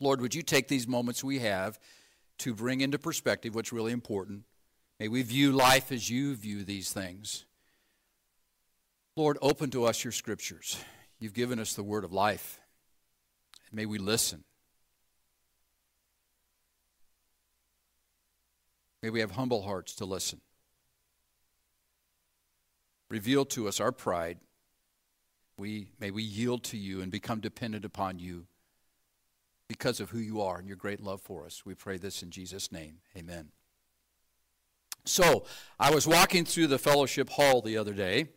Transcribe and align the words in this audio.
Lord, 0.00 0.22
would 0.22 0.34
you 0.34 0.42
take 0.42 0.66
these 0.66 0.88
moments 0.88 1.22
we 1.22 1.40
have 1.40 1.78
to 2.38 2.54
bring 2.54 2.80
into 2.80 2.98
perspective 2.98 3.54
what's 3.54 3.72
really 3.72 3.92
important? 3.92 4.44
May 4.98 5.08
we 5.08 5.22
view 5.22 5.52
life 5.52 5.92
as 5.92 6.08
you 6.08 6.34
view 6.34 6.64
these 6.64 6.90
things. 6.90 7.44
Lord, 9.14 9.36
open 9.42 9.70
to 9.70 9.84
us 9.84 10.02
your 10.02 10.12
scriptures. 10.12 10.78
You've 11.18 11.34
given 11.34 11.58
us 11.58 11.74
the 11.74 11.82
word 11.82 12.04
of 12.04 12.12
life. 12.12 12.58
May 13.70 13.84
we 13.84 13.98
listen. 13.98 14.44
May 19.02 19.10
we 19.10 19.20
have 19.20 19.32
humble 19.32 19.62
hearts 19.62 19.94
to 19.96 20.06
listen. 20.06 20.40
Reveal 23.10 23.44
to 23.46 23.68
us 23.68 23.80
our 23.80 23.92
pride. 23.92 24.38
We, 25.58 25.90
may 25.98 26.10
we 26.10 26.22
yield 26.22 26.64
to 26.64 26.78
you 26.78 27.02
and 27.02 27.12
become 27.12 27.40
dependent 27.40 27.84
upon 27.84 28.18
you 28.18 28.46
because 29.70 30.00
of 30.00 30.10
who 30.10 30.18
you 30.18 30.40
are 30.40 30.58
and 30.58 30.66
your 30.66 30.76
great 30.76 31.00
love 31.00 31.20
for 31.20 31.46
us. 31.46 31.64
We 31.64 31.76
pray 31.76 31.96
this 31.96 32.24
in 32.24 32.32
Jesus' 32.32 32.72
name. 32.72 32.96
Amen. 33.16 33.50
So, 35.04 35.44
I 35.78 35.94
was 35.94 36.08
walking 36.08 36.44
through 36.44 36.66
the 36.66 36.78
fellowship 36.78 37.30
hall 37.30 37.62
the 37.62 37.78
other 37.78 37.92
day 37.94 38.30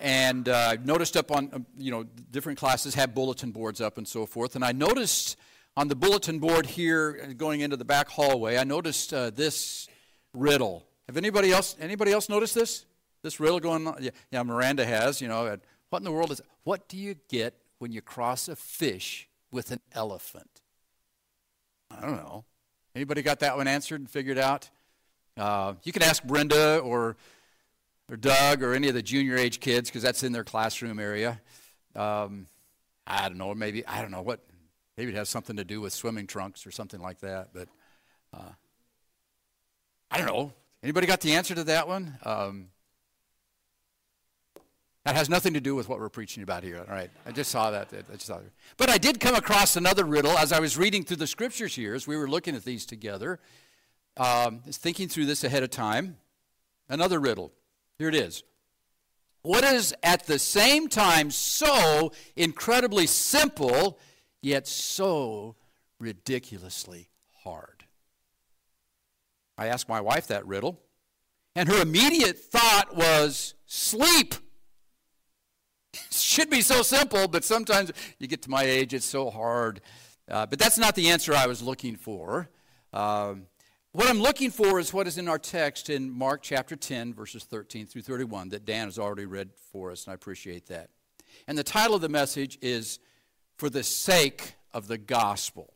and 0.00 0.48
uh, 0.48 0.76
noticed 0.82 1.18
up 1.18 1.30
on, 1.30 1.50
um, 1.52 1.66
you 1.76 1.90
know, 1.90 2.04
different 2.30 2.58
classes 2.58 2.94
have 2.94 3.14
bulletin 3.14 3.50
boards 3.50 3.82
up 3.82 3.98
and 3.98 4.08
so 4.08 4.24
forth. 4.24 4.56
And 4.56 4.64
I 4.64 4.72
noticed 4.72 5.36
on 5.76 5.88
the 5.88 5.94
bulletin 5.94 6.38
board 6.38 6.64
here, 6.64 7.20
uh, 7.22 7.34
going 7.34 7.60
into 7.60 7.76
the 7.76 7.84
back 7.84 8.08
hallway, 8.08 8.56
I 8.56 8.64
noticed 8.64 9.12
uh, 9.12 9.28
this 9.28 9.86
riddle. 10.32 10.86
Have 11.08 11.18
anybody 11.18 11.52
else 11.52 11.76
anybody 11.78 12.10
else 12.10 12.30
noticed 12.30 12.54
this? 12.54 12.86
This 13.22 13.38
riddle 13.38 13.60
going 13.60 13.86
on? 13.86 13.98
Yeah, 14.00 14.12
yeah, 14.30 14.42
Miranda 14.42 14.86
has. 14.86 15.20
You 15.20 15.28
know, 15.28 15.58
what 15.90 15.98
in 15.98 16.04
the 16.04 16.12
world 16.12 16.30
is? 16.30 16.40
What 16.62 16.88
do 16.88 16.96
you 16.96 17.16
get 17.28 17.54
when 17.80 17.92
you 17.92 18.00
cross 18.00 18.48
a 18.48 18.56
fish 18.56 19.28
with 19.54 19.70
an 19.70 19.80
elephant? 19.92 20.60
I 21.90 22.00
don't 22.00 22.16
know. 22.16 22.44
Anybody 22.94 23.22
got 23.22 23.40
that 23.40 23.56
one 23.56 23.66
answered 23.68 24.00
and 24.00 24.10
figured 24.10 24.36
out? 24.36 24.68
Uh, 25.36 25.74
you 25.84 25.92
can 25.92 26.02
ask 26.02 26.22
Brenda 26.22 26.78
or 26.78 27.16
or 28.10 28.16
Doug 28.16 28.62
or 28.62 28.74
any 28.74 28.88
of 28.88 28.94
the 28.94 29.02
junior 29.02 29.36
age 29.36 29.60
kids 29.60 29.88
because 29.88 30.02
that's 30.02 30.22
in 30.22 30.32
their 30.32 30.44
classroom 30.44 30.98
area. 30.98 31.40
Um, 31.96 32.48
I 33.06 33.28
don't 33.28 33.38
know. 33.38 33.54
Maybe 33.54 33.86
I 33.86 34.02
don't 34.02 34.10
know 34.10 34.22
what. 34.22 34.40
Maybe 34.96 35.12
it 35.12 35.16
has 35.16 35.28
something 35.28 35.56
to 35.56 35.64
do 35.64 35.80
with 35.80 35.92
swimming 35.92 36.26
trunks 36.26 36.66
or 36.66 36.70
something 36.70 37.00
like 37.00 37.20
that. 37.20 37.48
But 37.52 37.68
uh, 38.32 38.52
I 40.10 40.18
don't 40.18 40.26
know. 40.26 40.52
Anybody 40.82 41.06
got 41.06 41.20
the 41.20 41.32
answer 41.32 41.54
to 41.54 41.64
that 41.64 41.88
one? 41.88 42.18
Um, 42.24 42.68
that 45.04 45.14
has 45.14 45.28
nothing 45.28 45.52
to 45.52 45.60
do 45.60 45.74
with 45.74 45.88
what 45.88 46.00
we're 46.00 46.08
preaching 46.08 46.42
about 46.42 46.62
here. 46.62 46.78
All 46.78 46.94
right, 46.94 47.10
I 47.26 47.32
just 47.32 47.50
saw 47.50 47.70
that. 47.70 47.88
I 47.92 48.14
just 48.14 48.26
saw 48.26 48.38
that. 48.38 48.50
But 48.78 48.88
I 48.88 48.96
did 48.96 49.20
come 49.20 49.34
across 49.34 49.76
another 49.76 50.04
riddle 50.04 50.36
as 50.38 50.50
I 50.50 50.60
was 50.60 50.78
reading 50.78 51.04
through 51.04 51.18
the 51.18 51.26
scriptures 51.26 51.74
here, 51.74 51.94
as 51.94 52.06
we 52.06 52.16
were 52.16 52.28
looking 52.28 52.54
at 52.54 52.64
these 52.64 52.86
together, 52.86 53.38
um, 54.16 54.60
thinking 54.70 55.08
through 55.08 55.26
this 55.26 55.44
ahead 55.44 55.62
of 55.62 55.70
time. 55.70 56.16
Another 56.88 57.20
riddle. 57.20 57.52
Here 57.98 58.08
it 58.08 58.14
is. 58.14 58.44
What 59.42 59.62
is 59.62 59.94
at 60.02 60.26
the 60.26 60.38
same 60.38 60.88
time 60.88 61.30
so 61.30 62.12
incredibly 62.34 63.06
simple, 63.06 63.98
yet 64.40 64.66
so 64.66 65.56
ridiculously 65.98 67.10
hard? 67.42 67.84
I 69.58 69.66
asked 69.66 69.88
my 69.88 70.00
wife 70.00 70.28
that 70.28 70.46
riddle, 70.46 70.80
and 71.54 71.68
her 71.68 71.82
immediate 71.82 72.38
thought 72.38 72.96
was 72.96 73.54
sleep. 73.66 74.34
Should 76.10 76.50
be 76.50 76.60
so 76.60 76.82
simple, 76.82 77.28
but 77.28 77.44
sometimes 77.44 77.92
you 78.18 78.26
get 78.26 78.42
to 78.42 78.50
my 78.50 78.62
age, 78.62 78.94
it's 78.94 79.06
so 79.06 79.30
hard. 79.30 79.80
Uh, 80.28 80.46
but 80.46 80.58
that's 80.58 80.78
not 80.78 80.94
the 80.94 81.08
answer 81.08 81.34
I 81.34 81.46
was 81.46 81.62
looking 81.62 81.96
for. 81.96 82.48
Um, 82.92 83.46
what 83.92 84.08
I'm 84.08 84.20
looking 84.20 84.50
for 84.50 84.80
is 84.80 84.92
what 84.92 85.06
is 85.06 85.18
in 85.18 85.28
our 85.28 85.38
text 85.38 85.90
in 85.90 86.10
Mark 86.10 86.42
chapter 86.42 86.74
10, 86.74 87.14
verses 87.14 87.44
13 87.44 87.86
through 87.86 88.02
31, 88.02 88.48
that 88.48 88.64
Dan 88.64 88.86
has 88.86 88.98
already 88.98 89.26
read 89.26 89.50
for 89.70 89.92
us, 89.92 90.04
and 90.04 90.12
I 90.12 90.14
appreciate 90.14 90.66
that. 90.66 90.90
And 91.46 91.56
the 91.56 91.62
title 91.62 91.94
of 91.94 92.02
the 92.02 92.08
message 92.08 92.58
is 92.60 92.98
For 93.56 93.70
the 93.70 93.82
Sake 93.82 94.54
of 94.72 94.88
the 94.88 94.98
Gospel. 94.98 95.74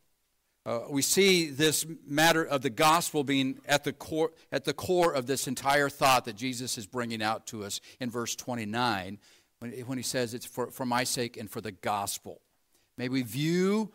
Uh, 0.65 0.81
we 0.89 1.01
see 1.01 1.49
this 1.49 1.85
matter 2.05 2.43
of 2.43 2.61
the 2.61 2.69
gospel 2.69 3.23
being 3.23 3.59
at 3.65 3.83
the, 3.83 3.93
core, 3.93 4.31
at 4.51 4.65
the 4.65 4.73
core 4.73 5.13
of 5.13 5.25
this 5.25 5.47
entire 5.47 5.89
thought 5.89 6.25
that 6.25 6.35
Jesus 6.35 6.77
is 6.77 6.85
bringing 6.85 7.23
out 7.23 7.47
to 7.47 7.63
us 7.63 7.79
in 7.99 8.11
verse 8.11 8.35
29 8.35 9.17
when, 9.59 9.71
when 9.71 9.97
he 9.97 10.03
says 10.03 10.33
it's 10.33 10.45
for, 10.45 10.71
for 10.71 10.85
my 10.85 11.03
sake 11.03 11.37
and 11.37 11.49
for 11.49 11.61
the 11.61 11.71
gospel. 11.71 12.41
May 12.97 13.09
we 13.09 13.21
view 13.21 13.91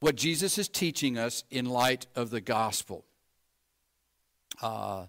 what 0.00 0.16
Jesus 0.16 0.58
is 0.58 0.68
teaching 0.68 1.16
us 1.16 1.44
in 1.50 1.64
light 1.66 2.06
of 2.14 2.30
the 2.30 2.40
gospel. 2.40 3.04
Uh, 4.60 5.06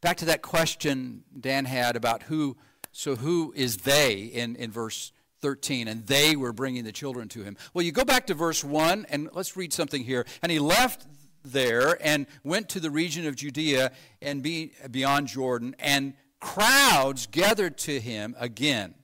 back 0.00 0.18
to 0.18 0.26
that 0.26 0.42
question 0.42 1.24
Dan 1.38 1.64
had 1.64 1.96
about 1.96 2.24
who, 2.24 2.56
so 2.92 3.16
who 3.16 3.52
is 3.56 3.78
they 3.78 4.20
in, 4.22 4.56
in 4.56 4.70
verse 4.70 5.12
13, 5.40 5.88
and 5.88 6.06
they 6.06 6.36
were 6.36 6.52
bringing 6.52 6.84
the 6.84 6.92
children 6.92 7.28
to 7.28 7.42
him. 7.42 7.56
Well, 7.72 7.84
you 7.84 7.92
go 7.92 8.04
back 8.04 8.26
to 8.28 8.34
verse 8.34 8.62
1, 8.62 9.06
and 9.10 9.28
let's 9.32 9.56
read 9.56 9.72
something 9.72 10.02
here. 10.02 10.24
And 10.42 10.50
he 10.50 10.58
left 10.58 11.06
there 11.44 11.98
and 12.02 12.26
went 12.42 12.70
to 12.70 12.80
the 12.80 12.90
region 12.90 13.26
of 13.26 13.36
Judea 13.36 13.92
and 14.22 14.42
be, 14.42 14.72
beyond 14.90 15.28
Jordan, 15.28 15.76
and 15.78 16.14
crowds 16.40 17.26
gathered 17.26 17.76
to 17.78 18.00
him 18.00 18.34
again. 18.38 18.94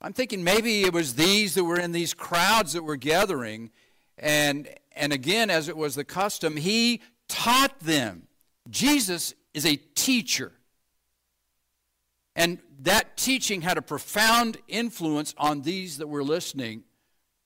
I'm 0.00 0.12
thinking 0.12 0.44
maybe 0.44 0.82
it 0.82 0.92
was 0.92 1.14
these 1.14 1.54
that 1.54 1.64
were 1.64 1.78
in 1.78 1.92
these 1.92 2.12
crowds 2.12 2.74
that 2.74 2.82
were 2.82 2.96
gathering, 2.96 3.70
and, 4.18 4.68
and 4.92 5.12
again, 5.12 5.50
as 5.50 5.68
it 5.68 5.76
was 5.76 5.94
the 5.94 6.04
custom, 6.04 6.56
he 6.56 7.00
taught 7.28 7.80
them. 7.80 8.28
Jesus 8.68 9.34
is 9.54 9.64
a 9.64 9.76
teacher. 9.76 10.52
And 12.36 12.58
that 12.80 13.16
teaching 13.16 13.62
had 13.62 13.78
a 13.78 13.82
profound 13.82 14.58
influence 14.68 15.34
on 15.38 15.62
these 15.62 15.98
that 15.98 16.08
were 16.08 16.24
listening, 16.24 16.84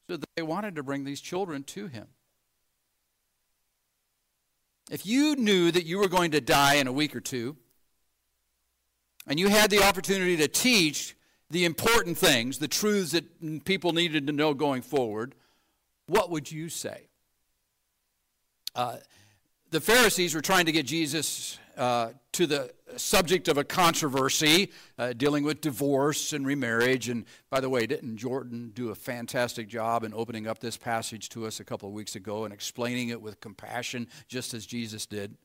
so 0.09 0.17
that 0.17 0.27
they 0.37 0.43
wanted 0.43 0.77
to 0.77 0.83
bring 0.83 1.05
these 1.05 1.21
children 1.21 1.63
to 1.65 1.87
him. 1.87 2.07
If 4.91 5.05
you 5.05 5.37
knew 5.37 5.71
that 5.71 5.85
you 5.85 5.99
were 5.99 6.09
going 6.09 6.31
to 6.31 6.41
die 6.41 6.77
in 6.77 6.87
a 6.87 6.93
week 6.93 7.15
or 7.15 7.21
two, 7.21 7.57
and 9.27 9.39
you 9.39 9.49
had 9.49 9.69
the 9.71 9.85
opportunity 9.85 10.39
to 10.39 10.49
teach 10.49 11.15
the 11.51 11.65
important 11.65 12.19
things, 12.19 12.59
the 12.59 12.69
truths 12.69 13.13
that 13.13 13.65
people 13.65 13.93
needed 13.93 14.27
to 14.27 14.33
know 14.33 14.55
going 14.55 14.83
forward, 14.83 15.35
what 16.07 16.31
would 16.31 16.51
you 16.51 16.69
say? 16.69 17.09
Uh, 18.75 18.97
the 19.71 19.81
Pharisees 19.81 20.35
were 20.35 20.41
trying 20.41 20.67
to 20.67 20.73
get 20.73 20.87
Jesus 20.87 21.59
uh, 21.77 22.11
to 22.33 22.47
the 22.47 22.73
subject 22.97 23.49
of 23.49 23.59
a 23.59 23.65
controversy 23.65 24.73
uh, 24.99 25.13
dealing 25.13 25.45
with 25.45 25.61
divorce 25.61 26.33
and 26.33 26.47
remarriage. 26.47 27.09
And 27.09 27.25
by 27.51 27.61
the 27.61 27.69
way, 27.69 27.87
didn't 27.87 28.17
Jordan 28.17 28.73
do 28.75 28.91
a 28.91 28.95
fantastic 28.95 29.69
job 29.69 30.05
in 30.05 30.13
opening 30.15 30.47
up 30.47 30.59
this 30.59 30.77
passage 30.77 31.29
to 31.31 31.47
us 31.47 31.61
a 31.61 31.65
couple 31.65 31.89
of 31.89 31.95
weeks 31.95 32.17
ago 32.17 32.45
and 32.45 32.53
explaining 32.53 33.11
it 33.11 33.21
with 33.21 33.41
compassion, 33.41 34.09
just 34.27 34.55
as 34.55 34.67
Jesus 34.67 35.07
did? 35.07 35.37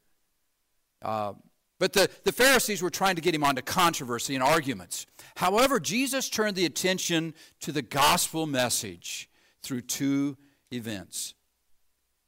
But 1.83 1.91
the, 1.91 2.09
the 2.23 2.31
Pharisees 2.31 2.81
were 2.81 2.89
trying 2.89 3.17
to 3.17 3.21
get 3.21 3.35
him 3.35 3.43
onto 3.43 3.61
controversy 3.61 4.35
and 4.35 4.41
arguments. 4.41 5.05
However, 5.35 5.81
Jesus 5.81 6.29
turned 6.29 6.55
the 6.55 6.63
attention 6.63 7.33
to 7.59 7.73
the 7.73 7.81
gospel 7.81 8.47
message 8.47 9.29
through 9.61 9.81
two 9.81 10.37
events 10.71 11.33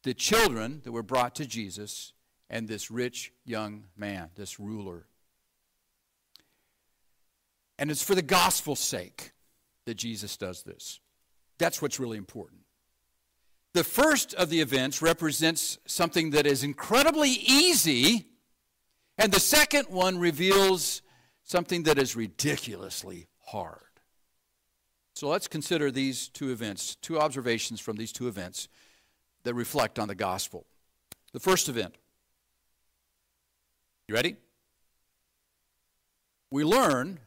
the 0.04 0.14
children 0.14 0.82
that 0.84 0.92
were 0.92 1.02
brought 1.02 1.36
to 1.36 1.46
Jesus 1.46 2.12
and 2.50 2.68
this 2.68 2.92
rich 2.92 3.32
young 3.46 3.86
man, 3.96 4.28
this 4.36 4.60
ruler. 4.60 5.06
And 7.80 7.90
it's 7.90 8.04
for 8.04 8.14
the 8.14 8.22
gospel's 8.22 8.82
sake 8.82 9.32
that 9.86 9.96
Jesus 9.96 10.36
does 10.36 10.64
this. 10.64 11.00
That's 11.60 11.82
what's 11.82 11.98
really 11.98 12.18
important. 12.18 12.60
The 13.72 13.86
first 13.86 14.34
of 14.34 14.50
the 14.50 14.60
events 14.60 15.02
represents 15.02 15.78
something 15.86 16.32
that 16.32 16.46
is 16.46 16.62
incredibly 16.62 17.30
easy, 17.30 18.26
and 19.18 19.32
the 19.32 19.40
second 19.40 19.88
one 19.90 20.18
reveals 20.18 21.02
something 21.44 21.84
that 21.84 21.98
is 21.98 22.16
ridiculously 22.16 23.28
hard. 23.46 23.80
So 25.14 25.30
let's 25.30 25.48
consider 25.48 25.92
these 25.92 26.28
two 26.28 26.52
events, 26.52 26.96
two 26.96 27.20
observations 27.20 27.80
from 27.80 27.96
these 27.96 28.12
two 28.12 28.28
events 28.28 28.68
that 29.44 29.54
reflect 29.54 29.98
on 29.98 30.08
the 30.08 30.16
gospel. 30.16 30.66
The 31.32 31.40
first 31.40 31.70
event. 31.70 31.96
You 34.08 34.16
ready? 34.16 34.36
We 36.52 36.64
learn 36.64 37.20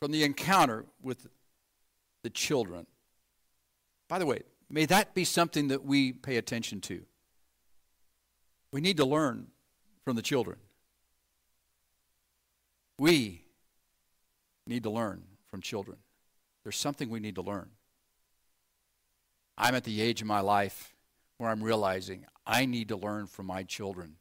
from 0.00 0.10
the 0.10 0.24
encounter 0.24 0.86
with 1.02 1.28
the 2.22 2.30
children. 2.30 2.86
By 4.08 4.18
the 4.18 4.26
way, 4.26 4.42
may 4.68 4.86
that 4.86 5.14
be 5.14 5.24
something 5.24 5.68
that 5.68 5.84
we 5.84 6.12
pay 6.12 6.36
attention 6.36 6.80
to. 6.82 7.02
We 8.72 8.80
need 8.80 8.96
to 8.96 9.04
learn 9.04 9.48
from 10.04 10.16
the 10.16 10.22
children. 10.22 10.58
We 13.00 13.46
need 14.66 14.82
to 14.82 14.90
learn 14.90 15.22
from 15.46 15.62
children. 15.62 15.96
There's 16.62 16.76
something 16.76 17.08
we 17.08 17.18
need 17.18 17.36
to 17.36 17.40
learn. 17.40 17.70
I'm 19.56 19.74
at 19.74 19.84
the 19.84 20.02
age 20.02 20.20
of 20.20 20.26
my 20.26 20.40
life 20.40 20.94
where 21.38 21.48
I'm 21.48 21.62
realizing 21.64 22.26
I 22.46 22.66
need 22.66 22.88
to 22.88 22.96
learn 22.96 23.26
from 23.26 23.46
my 23.46 23.62
children. 23.62 24.16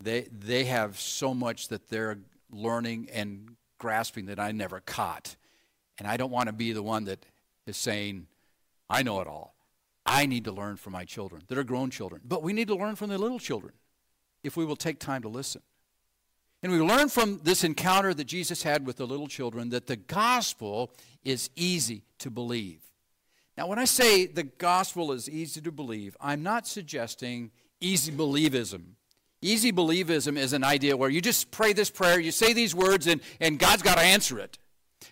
They, 0.00 0.22
they 0.32 0.64
have 0.64 0.98
so 0.98 1.32
much 1.32 1.68
that 1.68 1.90
they're 1.90 2.18
learning 2.50 3.08
and 3.12 3.54
grasping 3.78 4.26
that 4.26 4.40
I 4.40 4.50
never 4.50 4.80
caught. 4.80 5.36
And 5.98 6.08
I 6.08 6.16
don't 6.16 6.32
want 6.32 6.48
to 6.48 6.52
be 6.52 6.72
the 6.72 6.82
one 6.82 7.04
that 7.04 7.24
is 7.68 7.76
saying, 7.76 8.26
I 8.90 9.04
know 9.04 9.20
it 9.20 9.28
all. 9.28 9.54
I 10.04 10.26
need 10.26 10.42
to 10.46 10.52
learn 10.52 10.74
from 10.74 10.92
my 10.92 11.04
children 11.04 11.42
that 11.46 11.56
are 11.56 11.62
grown 11.62 11.88
children. 11.88 12.20
But 12.24 12.42
we 12.42 12.52
need 12.52 12.66
to 12.66 12.74
learn 12.74 12.96
from 12.96 13.10
the 13.10 13.16
little 13.18 13.38
children 13.38 13.74
if 14.42 14.56
we 14.56 14.64
will 14.64 14.74
take 14.74 14.98
time 14.98 15.22
to 15.22 15.28
listen. 15.28 15.62
And 16.64 16.72
we 16.72 16.80
learn 16.80 17.10
from 17.10 17.40
this 17.42 17.62
encounter 17.62 18.14
that 18.14 18.24
Jesus 18.24 18.62
had 18.62 18.86
with 18.86 18.96
the 18.96 19.06
little 19.06 19.26
children 19.26 19.68
that 19.68 19.86
the 19.86 19.96
gospel 19.96 20.90
is 21.22 21.50
easy 21.56 22.04
to 22.20 22.30
believe. 22.30 22.80
Now, 23.58 23.66
when 23.66 23.78
I 23.78 23.84
say 23.84 24.24
the 24.24 24.44
gospel 24.44 25.12
is 25.12 25.28
easy 25.28 25.60
to 25.60 25.70
believe, 25.70 26.16
I'm 26.22 26.42
not 26.42 26.66
suggesting 26.66 27.50
easy 27.82 28.10
believism. 28.10 28.94
Easy 29.42 29.72
believism 29.72 30.38
is 30.38 30.54
an 30.54 30.64
idea 30.64 30.96
where 30.96 31.10
you 31.10 31.20
just 31.20 31.50
pray 31.50 31.74
this 31.74 31.90
prayer, 31.90 32.18
you 32.18 32.32
say 32.32 32.54
these 32.54 32.74
words, 32.74 33.08
and, 33.08 33.20
and 33.40 33.58
God's 33.58 33.82
got 33.82 33.96
to 33.96 34.00
answer 34.00 34.38
it. 34.38 34.56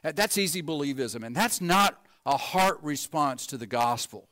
That's 0.03 0.39
easy 0.39 0.63
believism, 0.63 1.23
and 1.23 1.37
that's 1.37 1.61
not 1.61 2.03
a 2.25 2.39
heart 2.39 2.79
response 2.81 3.47
to 3.49 3.59
the 3.59 3.67
gospel. 3.67 4.27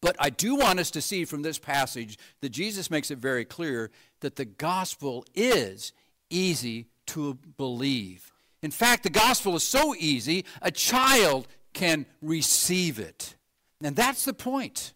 But 0.00 0.16
I 0.18 0.30
do 0.30 0.54
want 0.54 0.78
us 0.78 0.90
to 0.92 1.02
see 1.02 1.24
from 1.24 1.42
this 1.42 1.58
passage 1.58 2.18
that 2.40 2.48
Jesus 2.50 2.90
makes 2.90 3.10
it 3.10 3.18
very 3.18 3.44
clear 3.44 3.90
that 4.20 4.36
the 4.36 4.46
gospel 4.46 5.24
is 5.34 5.92
easy 6.30 6.86
to 7.06 7.38
believe. 7.56 8.32
In 8.62 8.70
fact, 8.70 9.02
the 9.02 9.10
gospel 9.10 9.56
is 9.56 9.62
so 9.62 9.94
easy, 9.98 10.44
a 10.62 10.70
child 10.70 11.48
can 11.72 12.06
receive 12.22 12.98
it. 12.98 13.36
And 13.82 13.96
that's 13.96 14.24
the 14.24 14.34
point. 14.34 14.94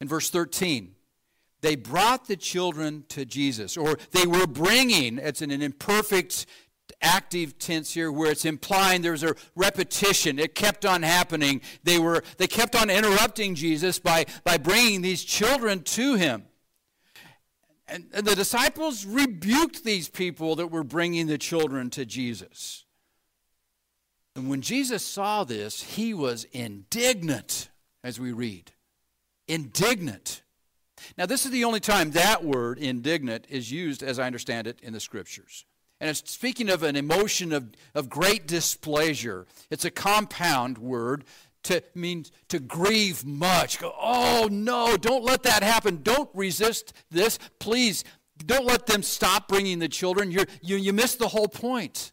In 0.00 0.08
verse 0.08 0.30
13, 0.30 0.94
they 1.60 1.76
brought 1.76 2.26
the 2.26 2.36
children 2.36 3.04
to 3.08 3.24
Jesus, 3.24 3.76
or 3.76 3.98
they 4.12 4.26
were 4.26 4.46
bringing, 4.46 5.18
it's 5.18 5.42
in 5.42 5.50
an 5.50 5.60
imperfect 5.60 6.46
active 7.02 7.58
tense 7.58 7.92
here 7.92 8.10
where 8.10 8.30
it's 8.30 8.44
implying 8.44 9.02
there's 9.02 9.22
a 9.22 9.34
repetition. 9.54 10.38
It 10.38 10.54
kept 10.54 10.84
on 10.84 11.02
happening. 11.02 11.60
They 11.84 11.98
were 11.98 12.22
they 12.38 12.46
kept 12.46 12.74
on 12.74 12.90
interrupting 12.90 13.54
jesus 13.54 13.98
by 13.98 14.26
by 14.44 14.56
bringing 14.56 15.02
these 15.02 15.24
children 15.24 15.82
to 15.82 16.14
him. 16.14 16.44
And, 17.86 18.06
and 18.12 18.24
the 18.24 18.36
disciples 18.36 19.04
rebuked 19.04 19.82
these 19.82 20.08
people 20.08 20.56
that 20.56 20.68
were 20.68 20.84
bringing 20.84 21.26
the 21.26 21.38
children 21.38 21.90
to 21.90 22.04
jesus. 22.04 22.84
And 24.36 24.48
when 24.48 24.60
jesus 24.60 25.04
saw 25.04 25.44
this 25.44 25.82
he 25.82 26.14
was 26.14 26.44
indignant 26.52 27.70
as 28.02 28.18
we 28.18 28.32
read. 28.32 28.72
Indignant. 29.48 30.42
Now 31.18 31.26
this 31.26 31.44
is 31.44 31.50
the 31.50 31.64
only 31.64 31.80
time 31.80 32.12
that 32.12 32.44
word 32.44 32.78
indignant 32.78 33.46
is 33.48 33.72
used 33.72 34.02
as 34.02 34.18
i 34.18 34.26
understand 34.26 34.66
it 34.66 34.78
in 34.82 34.92
the 34.92 35.00
scriptures 35.00 35.64
and 36.00 36.08
it's 36.08 36.30
speaking 36.30 36.70
of 36.70 36.82
an 36.82 36.96
emotion 36.96 37.52
of, 37.52 37.70
of 37.94 38.08
great 38.08 38.46
displeasure. 38.46 39.46
It's 39.70 39.84
a 39.84 39.90
compound 39.90 40.78
word 40.78 41.24
to 41.64 41.82
means 41.94 42.32
to 42.48 42.58
grieve 42.58 43.24
much. 43.26 43.78
Go, 43.78 43.94
oh 44.00 44.48
no, 44.50 44.96
don't 44.96 45.24
let 45.24 45.42
that 45.42 45.62
happen. 45.62 46.00
Don't 46.02 46.30
resist 46.34 46.94
this. 47.10 47.38
Please 47.58 48.02
don't 48.46 48.64
let 48.64 48.86
them 48.86 49.02
stop 49.02 49.46
bringing 49.46 49.78
the 49.78 49.88
children. 49.88 50.30
You're, 50.30 50.46
you, 50.62 50.76
you 50.76 50.94
missed 50.94 51.18
the 51.18 51.28
whole 51.28 51.48
point. 51.48 52.12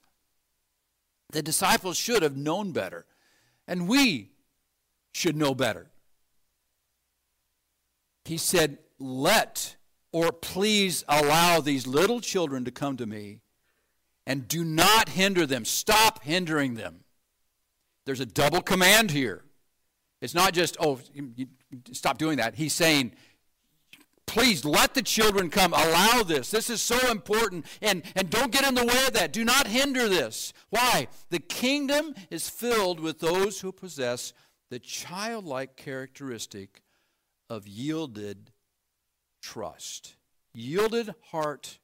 The 1.31 1.41
disciples 1.41 1.95
should 1.95 2.23
have 2.23 2.35
known 2.35 2.73
better. 2.73 3.05
And 3.69 3.87
we 3.87 4.31
should 5.13 5.37
know 5.37 5.55
better. 5.55 5.89
He 8.25 8.37
said, 8.37 8.79
Let 8.99 9.77
or 10.11 10.33
please 10.33 11.05
allow 11.07 11.61
these 11.61 11.87
little 11.87 12.19
children 12.19 12.65
to 12.65 12.71
come 12.71 12.97
to 12.97 13.05
me 13.05 13.39
and 14.27 14.47
do 14.47 14.63
not 14.63 15.09
hinder 15.09 15.47
them. 15.47 15.65
Stop 15.65 16.21
hindering 16.21 16.75
them. 16.75 17.06
There's 18.06 18.19
a 18.19 18.25
double 18.25 18.62
command 18.62 19.09
here. 19.09 19.45
It's 20.21 20.35
not 20.35 20.53
just, 20.53 20.75
oh, 20.79 21.00
stop 21.94 22.18
doing 22.18 22.38
that. 22.38 22.56
He's 22.56 22.74
saying, 22.74 23.13
please 24.25 24.65
let 24.65 24.94
the 24.94 25.01
children 25.01 25.50
come. 25.50 25.74
Allow 25.74 26.24
this. 26.24 26.51
This 26.51 26.69
is 26.69 26.81
so 26.81 27.09
important. 27.09 27.65
And, 27.81 28.03
and 28.15 28.29
don't 28.29 28.51
get 28.51 28.68
in 28.68 28.75
the 28.75 28.85
way 28.85 29.06
of 29.07 29.13
that. 29.13 29.31
Do 29.31 29.45
not 29.45 29.65
hinder 29.65 30.09
this. 30.09 30.51
Why? 30.69 31.07
The 31.30 31.39
kingdom 31.39 32.13
is 32.30 32.50
filled 32.50 33.00
with 33.00 33.19
those 33.19 33.62
who 33.62 33.71
possess 33.71 34.33
the 34.69 34.80
childlike 34.80 35.77
characteristic 35.77 36.81
of 37.50 37.65
yielded 37.65 38.51
trust. 39.41 40.15
Yielded 40.53 41.15
heart 41.31 41.80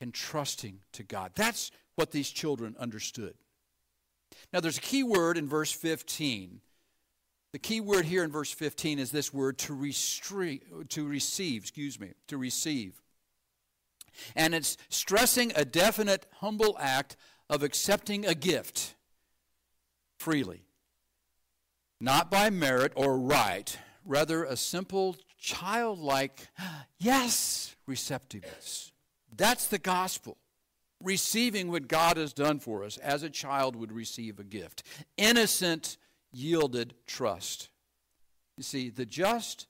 and 0.00 0.14
trusting 0.14 0.80
to 0.92 1.02
God. 1.02 1.32
That's 1.34 1.70
what 1.94 2.10
these 2.10 2.30
children 2.30 2.76
understood. 2.78 3.34
Now, 4.52 4.60
there's 4.60 4.78
a 4.78 4.82
key 4.82 5.02
word 5.02 5.36
in 5.36 5.48
verse 5.48 5.72
15. 5.72 6.60
The 7.52 7.58
key 7.58 7.80
word 7.80 8.06
here 8.06 8.24
in 8.24 8.30
verse 8.30 8.50
15 8.50 8.98
is 8.98 9.10
this 9.10 9.32
word 9.32 9.58
to, 9.58 9.92
to 10.88 11.06
receive, 11.06 11.62
excuse 11.62 12.00
me, 12.00 12.12
to 12.28 12.38
receive. 12.38 13.02
And 14.34 14.54
it's 14.54 14.76
stressing 14.88 15.52
a 15.54 15.64
definite, 15.64 16.26
humble 16.40 16.76
act 16.80 17.16
of 17.50 17.62
accepting 17.62 18.24
a 18.24 18.34
gift 18.34 18.94
freely. 20.18 20.64
Not 22.00 22.30
by 22.30 22.50
merit 22.50 22.92
or 22.96 23.18
right, 23.18 23.76
rather 24.04 24.44
a 24.44 24.56
simple, 24.56 25.16
childlike, 25.38 26.48
yes, 26.98 27.76
receptiveness. 27.86 28.92
That's 29.34 29.66
the 29.66 29.78
gospel 29.78 30.38
receiving 31.02 31.70
what 31.70 31.88
God 31.88 32.16
has 32.16 32.32
done 32.32 32.58
for 32.58 32.84
us 32.84 32.96
as 32.98 33.22
a 33.22 33.30
child 33.30 33.76
would 33.76 33.92
receive 33.92 34.38
a 34.38 34.44
gift. 34.44 34.82
Innocent, 35.16 35.96
yielded 36.32 36.94
trust. 37.06 37.68
You 38.56 38.62
see, 38.62 38.88
the 38.90 39.06
just 39.06 39.66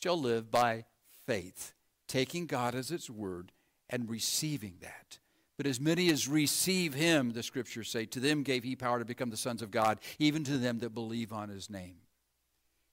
shall 0.00 0.20
live 0.20 0.50
by 0.50 0.84
faith, 1.26 1.74
taking 2.06 2.46
God 2.46 2.74
as 2.74 2.90
its 2.90 3.10
word 3.10 3.52
and 3.88 4.08
receiving 4.08 4.74
that. 4.80 5.18
But 5.56 5.66
as 5.66 5.80
many 5.80 6.10
as 6.10 6.28
receive 6.28 6.92
him, 6.94 7.32
the 7.32 7.42
scriptures 7.42 7.88
say, 7.88 8.04
to 8.06 8.20
them 8.20 8.42
gave 8.42 8.62
he 8.62 8.76
power 8.76 8.98
to 8.98 9.04
become 9.04 9.30
the 9.30 9.36
sons 9.36 9.62
of 9.62 9.70
God, 9.70 9.98
even 10.18 10.44
to 10.44 10.58
them 10.58 10.80
that 10.80 10.94
believe 10.94 11.32
on 11.32 11.48
his 11.48 11.70
name. 11.70 11.96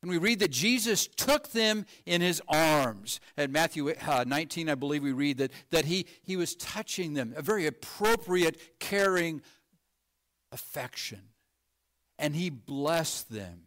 And 0.04 0.12
we 0.12 0.18
read 0.18 0.40
that 0.40 0.52
Jesus 0.52 1.08
took 1.08 1.52
them 1.52 1.86
in 2.06 2.20
his 2.20 2.42
arms. 2.50 3.22
At 3.38 3.50
Matthew 3.50 3.90
uh, 3.90 4.26
19, 4.28 4.68
I 4.68 4.76
believe 4.76 5.02
we 5.02 5.14
read 5.14 5.38
that, 5.38 5.54
that 5.72 5.86
he, 5.86 6.08
he 6.24 6.36
was 6.36 6.56
touching 6.56 7.14
them, 7.14 7.34
a 7.38 7.42
very 7.42 7.68
appropriate, 7.68 8.80
caring 8.82 9.42
affection. 10.52 11.22
And 12.20 12.36
he 12.36 12.50
blessed 12.50 13.32
them. 13.32 13.62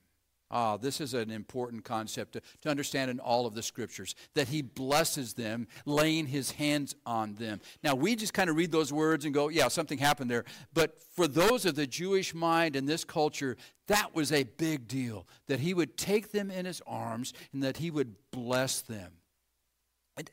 Ah, 0.50 0.76
this 0.76 1.00
is 1.00 1.12
an 1.12 1.30
important 1.30 1.84
concept 1.84 2.34
to, 2.34 2.42
to 2.60 2.68
understand 2.68 3.10
in 3.10 3.18
all 3.18 3.46
of 3.46 3.54
the 3.54 3.62
scriptures 3.62 4.14
that 4.34 4.48
he 4.48 4.62
blesses 4.62 5.34
them, 5.34 5.66
laying 5.84 6.26
his 6.26 6.52
hands 6.52 6.94
on 7.04 7.34
them. 7.34 7.60
Now, 7.82 7.96
we 7.96 8.14
just 8.14 8.32
kind 8.32 8.48
of 8.48 8.56
read 8.56 8.70
those 8.70 8.92
words 8.92 9.24
and 9.24 9.34
go, 9.34 9.48
yeah, 9.48 9.66
something 9.66 9.98
happened 9.98 10.30
there. 10.30 10.44
But 10.72 11.02
for 11.16 11.26
those 11.26 11.66
of 11.66 11.74
the 11.74 11.86
Jewish 11.86 12.32
mind 12.32 12.76
in 12.76 12.86
this 12.86 13.02
culture, 13.04 13.56
that 13.88 14.14
was 14.14 14.30
a 14.30 14.44
big 14.44 14.86
deal 14.86 15.26
that 15.48 15.60
he 15.60 15.74
would 15.74 15.96
take 15.96 16.30
them 16.30 16.50
in 16.52 16.64
his 16.64 16.80
arms 16.86 17.32
and 17.52 17.62
that 17.64 17.78
he 17.78 17.90
would 17.90 18.14
bless 18.30 18.80
them. 18.82 19.12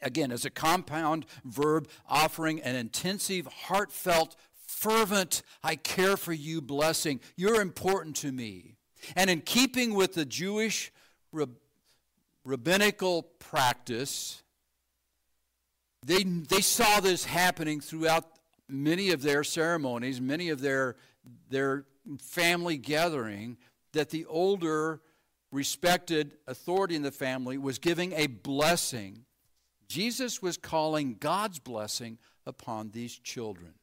Again, 0.01 0.31
as 0.31 0.45
a 0.45 0.49
compound 0.49 1.25
verb 1.43 1.89
offering 2.07 2.61
an 2.61 2.75
intensive, 2.75 3.47
heartfelt, 3.47 4.35
fervent, 4.53 5.41
I 5.63 5.75
care 5.75 6.17
for 6.17 6.33
you 6.33 6.61
blessing. 6.61 7.19
You're 7.35 7.61
important 7.61 8.15
to 8.17 8.31
me. 8.31 8.77
And 9.15 9.29
in 9.29 9.41
keeping 9.41 9.93
with 9.93 10.13
the 10.13 10.25
Jewish 10.25 10.91
rab- 11.31 11.57
rabbinical 12.43 13.23
practice, 13.39 14.43
they, 16.05 16.23
they 16.23 16.61
saw 16.61 16.99
this 16.99 17.25
happening 17.25 17.79
throughout 17.79 18.25
many 18.67 19.11
of 19.11 19.21
their 19.21 19.43
ceremonies, 19.43 20.19
many 20.19 20.49
of 20.49 20.61
their, 20.61 20.95
their 21.49 21.85
family 22.19 22.77
gathering, 22.77 23.57
that 23.93 24.09
the 24.09 24.25
older, 24.25 25.01
respected 25.51 26.31
authority 26.47 26.95
in 26.95 27.03
the 27.03 27.11
family 27.11 27.57
was 27.57 27.77
giving 27.77 28.11
a 28.13 28.27
blessing. 28.27 29.25
Jesus 29.87 30.41
was 30.41 30.57
calling 30.57 31.15
God's 31.19 31.59
blessing 31.59 32.17
upon 32.45 32.89
these 32.89 33.17
children. 33.17 33.73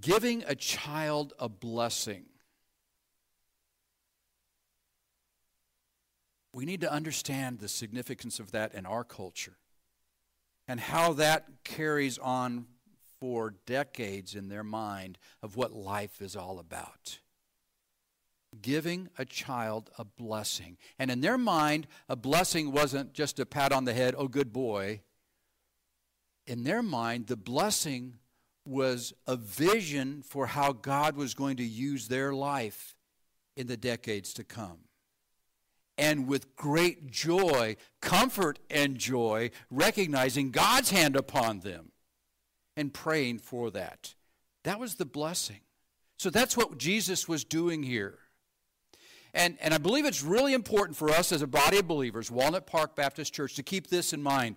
Giving 0.00 0.42
a 0.46 0.54
child 0.54 1.32
a 1.38 1.48
blessing. 1.48 2.24
We 6.52 6.64
need 6.64 6.82
to 6.82 6.92
understand 6.92 7.58
the 7.58 7.68
significance 7.68 8.38
of 8.38 8.52
that 8.52 8.74
in 8.74 8.86
our 8.86 9.04
culture 9.04 9.56
and 10.68 10.80
how 10.80 11.12
that 11.14 11.46
carries 11.64 12.16
on 12.18 12.66
for 13.20 13.54
decades 13.66 14.34
in 14.34 14.48
their 14.48 14.64
mind 14.64 15.18
of 15.42 15.56
what 15.56 15.72
life 15.72 16.22
is 16.22 16.36
all 16.36 16.58
about. 16.58 17.18
giving 18.62 19.08
a 19.18 19.24
child 19.24 19.90
a 19.98 20.04
blessing. 20.04 20.76
And 20.98 21.10
in 21.10 21.20
their 21.20 21.38
mind, 21.38 21.86
a 22.08 22.16
blessing 22.16 22.72
wasn't 22.72 23.12
just 23.12 23.38
a 23.40 23.46
pat 23.46 23.72
on 23.72 23.84
the 23.84 23.94
head, 23.94 24.14
oh, 24.16 24.28
good 24.28 24.52
boy. 24.52 25.02
In 26.46 26.64
their 26.64 26.82
mind, 26.82 27.26
the 27.26 27.36
blessing 27.36 28.18
was 28.64 29.12
a 29.26 29.36
vision 29.36 30.22
for 30.22 30.46
how 30.46 30.72
God 30.72 31.16
was 31.16 31.34
going 31.34 31.56
to 31.58 31.64
use 31.64 32.08
their 32.08 32.32
life 32.32 32.94
in 33.56 33.66
the 33.66 33.76
decades 33.76 34.32
to 34.34 34.44
come. 34.44 34.78
And 35.96 36.26
with 36.26 36.56
great 36.56 37.10
joy, 37.10 37.76
comfort, 38.00 38.58
and 38.68 38.98
joy, 38.98 39.50
recognizing 39.70 40.50
God's 40.50 40.90
hand 40.90 41.14
upon 41.14 41.60
them 41.60 41.92
and 42.76 42.92
praying 42.92 43.38
for 43.38 43.70
that. 43.70 44.14
That 44.64 44.80
was 44.80 44.96
the 44.96 45.04
blessing. 45.04 45.60
So 46.18 46.30
that's 46.30 46.56
what 46.56 46.78
Jesus 46.78 47.28
was 47.28 47.44
doing 47.44 47.82
here. 47.82 48.18
And, 49.34 49.58
and 49.60 49.74
I 49.74 49.78
believe 49.78 50.04
it's 50.04 50.22
really 50.22 50.54
important 50.54 50.96
for 50.96 51.10
us 51.10 51.32
as 51.32 51.42
a 51.42 51.46
body 51.46 51.78
of 51.78 51.88
believers, 51.88 52.30
Walnut 52.30 52.66
Park 52.66 52.94
Baptist 52.96 53.34
Church, 53.34 53.54
to 53.56 53.62
keep 53.62 53.88
this 53.88 54.12
in 54.12 54.22
mind. 54.22 54.56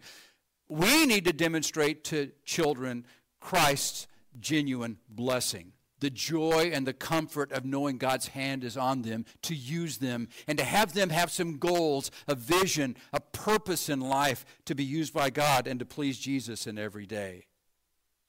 We 0.69 1.05
need 1.05 1.25
to 1.25 1.33
demonstrate 1.33 2.03
to 2.05 2.31
children 2.45 3.05
Christ's 3.39 4.07
genuine 4.39 4.97
blessing 5.09 5.73
the 5.99 6.09
joy 6.09 6.69
and 6.73 6.85
the 6.85 6.93
comfort 6.93 7.51
of 7.51 7.65
knowing 7.65 7.97
God's 7.97 8.27
hand 8.27 8.63
is 8.63 8.77
on 8.77 9.01
them 9.01 9.25
to 9.43 9.55
use 9.55 9.97
them 9.97 10.29
and 10.47 10.57
to 10.57 10.63
have 10.63 10.93
them 10.93 11.09
have 11.09 11.31
some 11.31 11.57
goals, 11.57 12.11
a 12.27 12.35
vision, 12.35 12.95
a 13.13 13.19
purpose 13.19 13.89
in 13.89 13.99
life 13.99 14.45
to 14.65 14.75
be 14.75 14.83
used 14.83 15.13
by 15.13 15.29
God 15.29 15.67
and 15.67 15.79
to 15.79 15.85
please 15.85 16.19
Jesus 16.19 16.67
in 16.67 16.77
every 16.77 17.05
day. 17.05 17.45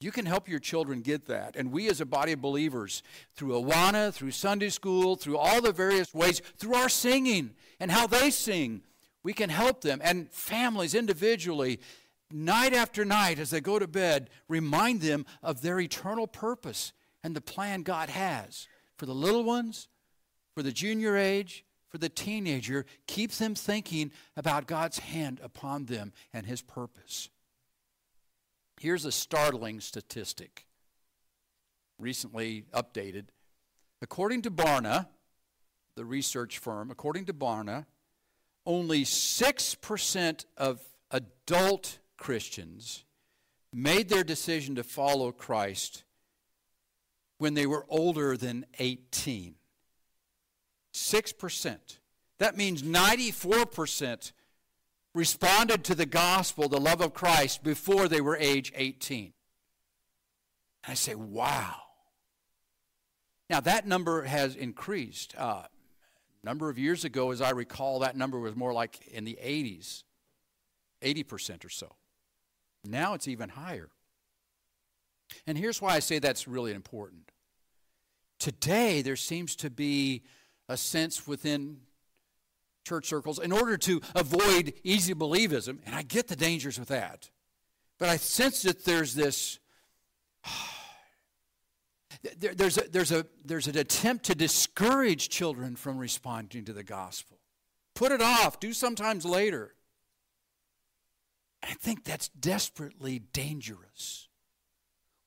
You 0.00 0.12
can 0.12 0.26
help 0.26 0.48
your 0.48 0.60
children 0.60 1.00
get 1.00 1.26
that. 1.26 1.56
And 1.56 1.72
we, 1.72 1.88
as 1.88 2.00
a 2.00 2.06
body 2.06 2.32
of 2.32 2.40
believers, 2.40 3.02
through 3.34 3.60
Awana, 3.60 4.14
through 4.14 4.30
Sunday 4.30 4.68
school, 4.68 5.16
through 5.16 5.36
all 5.36 5.60
the 5.60 5.72
various 5.72 6.14
ways, 6.14 6.40
through 6.56 6.76
our 6.76 6.88
singing 6.88 7.50
and 7.80 7.90
how 7.90 8.06
they 8.06 8.30
sing, 8.30 8.82
we 9.24 9.32
can 9.32 9.50
help 9.50 9.80
them. 9.80 10.00
And 10.02 10.30
families 10.30 10.94
individually, 10.94 11.80
night 12.32 12.74
after 12.74 13.04
night, 13.04 13.38
as 13.38 13.50
they 13.50 13.60
go 13.60 13.78
to 13.78 13.86
bed, 13.86 14.30
remind 14.48 15.00
them 15.00 15.26
of 15.42 15.62
their 15.62 15.80
eternal 15.80 16.26
purpose 16.26 16.92
and 17.22 17.34
the 17.34 17.40
plan 17.40 17.82
God 17.82 18.10
has 18.10 18.68
for 18.96 19.06
the 19.06 19.14
little 19.14 19.44
ones, 19.44 19.88
for 20.54 20.62
the 20.62 20.72
junior 20.72 21.16
age, 21.16 21.64
for 21.88 21.98
the 21.98 22.08
teenager. 22.08 22.84
Keep 23.06 23.32
them 23.32 23.54
thinking 23.54 24.12
about 24.36 24.66
God's 24.66 24.98
hand 24.98 25.40
upon 25.42 25.86
them 25.86 26.12
and 26.32 26.46
His 26.46 26.62
purpose. 26.62 27.30
Here's 28.80 29.04
a 29.04 29.12
startling 29.12 29.80
statistic, 29.80 30.66
recently 31.98 32.64
updated. 32.72 33.26
According 34.00 34.42
to 34.42 34.50
Barna, 34.50 35.08
the 35.96 36.04
research 36.04 36.58
firm, 36.58 36.90
according 36.90 37.24
to 37.24 37.32
Barna, 37.32 37.86
only 38.64 39.04
6% 39.04 40.44
of 40.56 40.80
adult 41.10 41.98
Christians 42.18 43.04
made 43.72 44.08
their 44.08 44.24
decision 44.24 44.74
to 44.74 44.84
follow 44.84 45.32
Christ 45.32 46.04
when 47.38 47.54
they 47.54 47.66
were 47.66 47.86
older 47.88 48.36
than 48.36 48.66
18. 48.78 49.54
6%. 50.92 51.78
That 52.38 52.56
means 52.56 52.82
94% 52.82 54.32
responded 55.14 55.84
to 55.84 55.94
the 55.94 56.06
gospel, 56.06 56.68
the 56.68 56.80
love 56.80 57.00
of 57.00 57.14
Christ, 57.14 57.62
before 57.62 58.08
they 58.08 58.20
were 58.20 58.36
age 58.36 58.72
18. 58.74 59.32
And 60.84 60.92
I 60.92 60.94
say, 60.94 61.14
wow. 61.14 61.74
Now, 63.50 63.60
that 63.60 63.86
number 63.86 64.22
has 64.22 64.54
increased. 64.54 65.34
Uh, 65.36 65.62
a 66.42 66.46
number 66.46 66.68
of 66.68 66.78
years 66.78 67.04
ago, 67.04 67.30
as 67.30 67.40
I 67.40 67.50
recall, 67.50 68.00
that 68.00 68.16
number 68.16 68.38
was 68.38 68.54
more 68.54 68.72
like 68.72 69.06
in 69.08 69.24
the 69.24 69.38
80s, 69.42 70.04
80% 71.02 71.64
or 71.64 71.68
so. 71.68 71.96
Now 72.88 73.14
it's 73.14 73.28
even 73.28 73.50
higher. 73.50 73.90
And 75.46 75.58
here's 75.58 75.80
why 75.80 75.94
I 75.94 75.98
say 75.98 76.18
that's 76.18 76.48
really 76.48 76.72
important. 76.72 77.30
Today, 78.38 79.02
there 79.02 79.16
seems 79.16 79.56
to 79.56 79.70
be 79.70 80.22
a 80.68 80.76
sense 80.76 81.26
within 81.26 81.80
church 82.86 83.06
circles 83.06 83.38
in 83.38 83.52
order 83.52 83.76
to 83.76 84.00
avoid 84.14 84.72
easy 84.82 85.14
believism, 85.14 85.78
and 85.84 85.94
I 85.94 86.02
get 86.02 86.28
the 86.28 86.36
dangers 86.36 86.78
with 86.78 86.88
that. 86.88 87.30
But 87.98 88.08
I 88.08 88.16
sense 88.16 88.62
that 88.62 88.84
there's 88.84 89.14
this. 89.14 89.58
There, 92.36 92.52
there's, 92.52 92.76
a, 92.78 92.88
there's, 92.90 93.12
a, 93.12 93.24
there's 93.44 93.68
an 93.68 93.78
attempt 93.78 94.24
to 94.24 94.34
discourage 94.34 95.28
children 95.28 95.76
from 95.76 95.98
responding 95.98 96.64
to 96.64 96.72
the 96.72 96.82
gospel. 96.82 97.38
Put 97.94 98.10
it 98.10 98.20
off, 98.20 98.58
do 98.58 98.72
sometimes 98.72 99.24
later. 99.24 99.76
I 101.62 101.74
think 101.74 102.04
that's 102.04 102.28
desperately 102.28 103.18
dangerous 103.18 104.28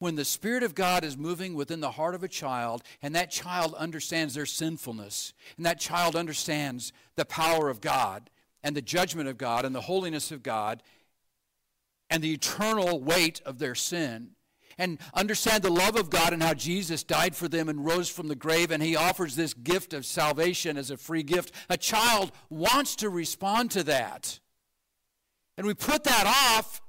when 0.01 0.15
the 0.15 0.25
Spirit 0.25 0.63
of 0.63 0.73
God 0.73 1.03
is 1.03 1.15
moving 1.15 1.53
within 1.53 1.79
the 1.79 1.91
heart 1.91 2.15
of 2.15 2.23
a 2.23 2.27
child, 2.27 2.81
and 3.03 3.13
that 3.13 3.29
child 3.29 3.75
understands 3.75 4.33
their 4.33 4.47
sinfulness, 4.47 5.31
and 5.57 5.65
that 5.67 5.79
child 5.79 6.15
understands 6.15 6.91
the 7.15 7.23
power 7.23 7.69
of 7.69 7.81
God, 7.81 8.31
and 8.63 8.75
the 8.75 8.81
judgment 8.81 9.29
of 9.29 9.37
God, 9.37 9.63
and 9.63 9.75
the 9.75 9.81
holiness 9.81 10.31
of 10.31 10.41
God, 10.41 10.81
and 12.09 12.23
the 12.23 12.33
eternal 12.33 12.99
weight 12.99 13.41
of 13.45 13.59
their 13.59 13.75
sin, 13.75 14.31
and 14.75 14.97
understand 15.13 15.61
the 15.61 15.69
love 15.69 15.95
of 15.95 16.09
God 16.09 16.33
and 16.33 16.41
how 16.41 16.55
Jesus 16.55 17.03
died 17.03 17.35
for 17.35 17.47
them 17.47 17.69
and 17.69 17.85
rose 17.85 18.09
from 18.09 18.27
the 18.27 18.35
grave, 18.35 18.71
and 18.71 18.81
He 18.81 18.95
offers 18.95 19.35
this 19.35 19.53
gift 19.53 19.93
of 19.93 20.03
salvation 20.03 20.77
as 20.77 20.89
a 20.89 20.97
free 20.97 21.21
gift, 21.21 21.53
a 21.69 21.77
child 21.77 22.31
wants 22.49 22.95
to 22.95 23.09
respond 23.09 23.69
to 23.69 23.83
that. 23.83 24.39
And 25.57 25.67
we 25.67 25.73
put 25.73 26.03
that 26.05 26.25
off 26.25 26.81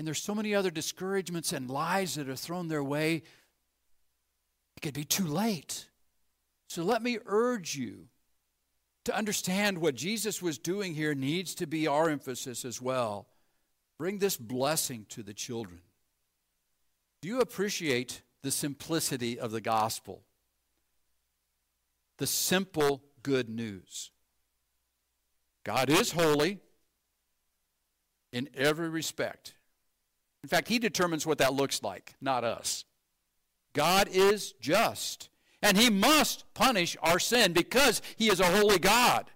and 0.00 0.06
there's 0.06 0.22
so 0.22 0.34
many 0.34 0.54
other 0.54 0.70
discouragements 0.70 1.52
and 1.52 1.70
lies 1.70 2.14
that 2.14 2.26
are 2.26 2.34
thrown 2.34 2.68
their 2.68 2.82
way, 2.82 3.16
it 3.16 4.80
could 4.80 4.94
be 4.94 5.04
too 5.04 5.26
late. 5.26 5.90
So 6.68 6.82
let 6.82 7.02
me 7.02 7.18
urge 7.26 7.76
you 7.76 8.06
to 9.04 9.14
understand 9.14 9.76
what 9.76 9.94
Jesus 9.94 10.40
was 10.40 10.56
doing 10.56 10.94
here 10.94 11.14
needs 11.14 11.54
to 11.56 11.66
be 11.66 11.86
our 11.86 12.08
emphasis 12.08 12.64
as 12.64 12.80
well. 12.80 13.26
Bring 13.98 14.20
this 14.20 14.38
blessing 14.38 15.04
to 15.10 15.22
the 15.22 15.34
children. 15.34 15.80
Do 17.20 17.28
you 17.28 17.40
appreciate 17.40 18.22
the 18.42 18.50
simplicity 18.50 19.38
of 19.38 19.50
the 19.50 19.60
gospel? 19.60 20.22
The 22.16 22.26
simple 22.26 23.02
good 23.22 23.50
news. 23.50 24.12
God 25.62 25.90
is 25.90 26.12
holy 26.12 26.60
in 28.32 28.48
every 28.54 28.88
respect. 28.88 29.54
In 30.42 30.48
fact, 30.48 30.68
He 30.68 30.78
determines 30.78 31.26
what 31.26 31.38
that 31.38 31.54
looks 31.54 31.82
like, 31.82 32.14
not 32.20 32.44
us. 32.44 32.84
God 33.72 34.08
is 34.10 34.52
just, 34.60 35.28
and 35.62 35.76
He 35.76 35.90
must 35.90 36.44
punish 36.54 36.96
our 37.02 37.18
sin 37.18 37.52
because 37.52 38.02
He 38.16 38.30
is 38.30 38.40
a 38.40 38.44
holy 38.44 38.78
God. 38.78 39.30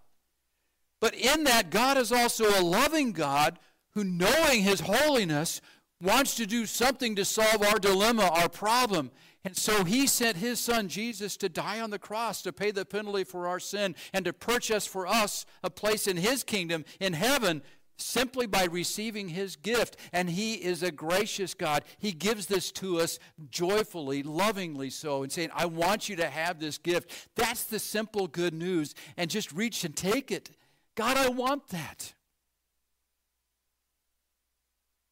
But 1.00 1.14
in 1.14 1.44
that, 1.44 1.70
God 1.70 1.98
is 1.98 2.12
also 2.12 2.58
a 2.58 2.62
loving 2.62 3.12
God 3.12 3.58
who, 3.90 4.04
knowing 4.04 4.62
His 4.62 4.80
holiness, 4.80 5.60
wants 6.00 6.34
to 6.36 6.46
do 6.46 6.66
something 6.66 7.16
to 7.16 7.24
solve 7.24 7.62
our 7.62 7.78
dilemma, 7.78 8.28
our 8.28 8.48
problem. 8.48 9.10
And 9.44 9.54
so 9.54 9.84
he 9.84 10.06
sent 10.06 10.38
his 10.38 10.58
son 10.58 10.88
Jesus 10.88 11.36
to 11.36 11.50
die 11.50 11.80
on 11.80 11.90
the 11.90 11.98
cross 11.98 12.40
to 12.42 12.52
pay 12.52 12.70
the 12.70 12.86
penalty 12.86 13.24
for 13.24 13.46
our 13.46 13.60
sin 13.60 13.94
and 14.14 14.24
to 14.24 14.32
purchase 14.32 14.86
for 14.86 15.06
us 15.06 15.44
a 15.62 15.68
place 15.68 16.06
in 16.06 16.16
his 16.16 16.42
kingdom 16.42 16.84
in 16.98 17.12
heaven 17.12 17.62
simply 17.96 18.46
by 18.46 18.64
receiving 18.64 19.28
his 19.28 19.56
gift. 19.56 19.96
And 20.12 20.30
he 20.30 20.54
is 20.54 20.82
a 20.82 20.92
gracious 20.92 21.54
God. 21.54 21.84
He 21.98 22.12
gives 22.12 22.46
this 22.46 22.72
to 22.72 23.00
us 23.00 23.18
joyfully, 23.50 24.22
lovingly 24.22 24.90
so, 24.90 25.22
and 25.22 25.32
saying, 25.32 25.50
I 25.54 25.66
want 25.66 26.08
you 26.08 26.16
to 26.16 26.28
have 26.28 26.58
this 26.58 26.78
gift. 26.78 27.28
That's 27.36 27.64
the 27.64 27.78
simple 27.78 28.26
good 28.26 28.54
news. 28.54 28.94
And 29.16 29.30
just 29.30 29.52
reach 29.52 29.84
and 29.84 29.96
take 29.96 30.30
it. 30.30 30.50
God, 30.94 31.16
I 31.16 31.28
want 31.28 31.68
that. 31.68 32.14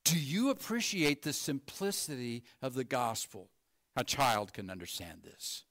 Do 0.04 0.18
you 0.18 0.50
appreciate 0.50 1.22
the 1.22 1.32
simplicity 1.32 2.42
of 2.60 2.74
the 2.74 2.84
gospel? 2.84 3.48
A 3.96 4.04
child 4.04 4.52
can 4.52 4.70
understand 4.70 5.20
this. 5.22 5.64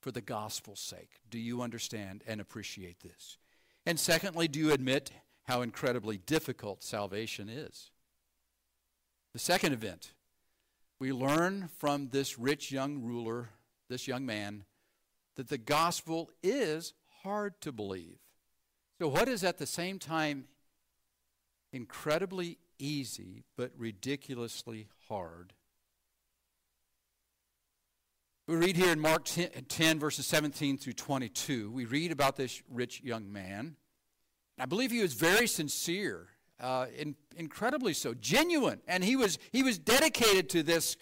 For 0.00 0.10
the 0.10 0.20
gospel's 0.20 0.80
sake, 0.80 1.20
do 1.30 1.38
you 1.38 1.62
understand 1.62 2.22
and 2.26 2.40
appreciate 2.40 3.00
this? 3.00 3.38
And 3.86 3.98
secondly, 3.98 4.48
do 4.48 4.58
you 4.58 4.72
admit 4.72 5.10
how 5.44 5.62
incredibly 5.62 6.18
difficult 6.18 6.82
salvation 6.82 7.48
is. 7.48 7.90
The 9.32 9.38
second 9.38 9.72
event, 9.72 10.12
we 10.98 11.12
learn 11.12 11.68
from 11.78 12.08
this 12.08 12.38
rich 12.38 12.70
young 12.70 13.02
ruler, 13.02 13.50
this 13.88 14.06
young 14.06 14.24
man, 14.24 14.64
that 15.36 15.48
the 15.48 15.58
gospel 15.58 16.30
is 16.42 16.94
hard 17.22 17.60
to 17.62 17.72
believe. 17.72 18.18
So, 19.00 19.08
what 19.08 19.28
is 19.28 19.42
at 19.42 19.58
the 19.58 19.66
same 19.66 19.98
time 19.98 20.44
incredibly 21.72 22.58
easy 22.78 23.42
but 23.56 23.72
ridiculously 23.76 24.88
hard? 25.08 25.52
We 28.46 28.56
read 28.56 28.76
here 28.76 28.92
in 28.92 29.00
Mark 29.00 29.24
10, 29.24 29.48
10, 29.68 29.98
verses 29.98 30.26
17 30.26 30.78
through 30.78 30.92
22, 30.92 31.70
we 31.70 31.86
read 31.86 32.12
about 32.12 32.36
this 32.36 32.62
rich 32.70 33.02
young 33.02 33.32
man. 33.32 33.76
I 34.58 34.66
believe 34.66 34.90
he 34.90 35.02
was 35.02 35.14
very 35.14 35.46
sincere, 35.46 36.28
uh, 36.60 36.86
in, 36.96 37.16
incredibly 37.36 37.92
so, 37.92 38.14
genuine, 38.14 38.80
and 38.86 39.02
he 39.02 39.16
was, 39.16 39.38
he 39.52 39.62
was 39.62 39.78
dedicated 39.78 40.48
to 40.50 40.62
this. 40.62 40.96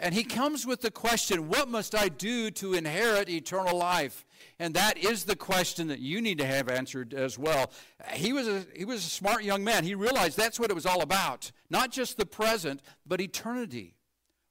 And 0.00 0.14
he 0.14 0.22
comes 0.22 0.64
with 0.64 0.80
the 0.80 0.92
question, 0.92 1.48
What 1.48 1.68
must 1.68 1.94
I 1.94 2.08
do 2.08 2.52
to 2.52 2.74
inherit 2.74 3.28
eternal 3.28 3.76
life? 3.76 4.24
And 4.60 4.74
that 4.74 4.96
is 4.96 5.24
the 5.24 5.34
question 5.34 5.88
that 5.88 5.98
you 5.98 6.20
need 6.20 6.38
to 6.38 6.46
have 6.46 6.68
answered 6.68 7.14
as 7.14 7.36
well. 7.36 7.72
He 8.12 8.32
was 8.32 8.46
a, 8.46 8.64
he 8.76 8.84
was 8.84 9.04
a 9.04 9.10
smart 9.10 9.42
young 9.42 9.64
man. 9.64 9.82
He 9.82 9.96
realized 9.96 10.36
that's 10.36 10.60
what 10.60 10.70
it 10.70 10.74
was 10.74 10.86
all 10.86 11.02
about 11.02 11.50
not 11.70 11.90
just 11.90 12.16
the 12.16 12.26
present, 12.26 12.80
but 13.06 13.20
eternity. 13.20 13.94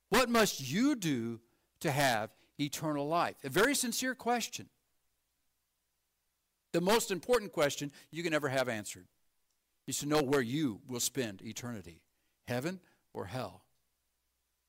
What 0.09 0.29
must 0.29 0.69
you 0.69 0.95
do 0.95 1.39
to 1.81 1.91
have 1.91 2.29
eternal 2.59 3.07
life? 3.07 3.35
A 3.43 3.49
very 3.49 3.75
sincere 3.75 4.15
question. 4.15 4.69
The 6.73 6.81
most 6.81 7.11
important 7.11 7.53
question 7.53 7.91
you 8.11 8.23
can 8.23 8.33
ever 8.33 8.49
have 8.49 8.69
answered 8.69 9.07
is 9.87 9.99
to 9.99 10.05
know 10.05 10.21
where 10.21 10.41
you 10.41 10.81
will 10.87 10.99
spend 10.99 11.41
eternity 11.41 12.01
heaven 12.47 12.79
or 13.13 13.25
hell. 13.25 13.63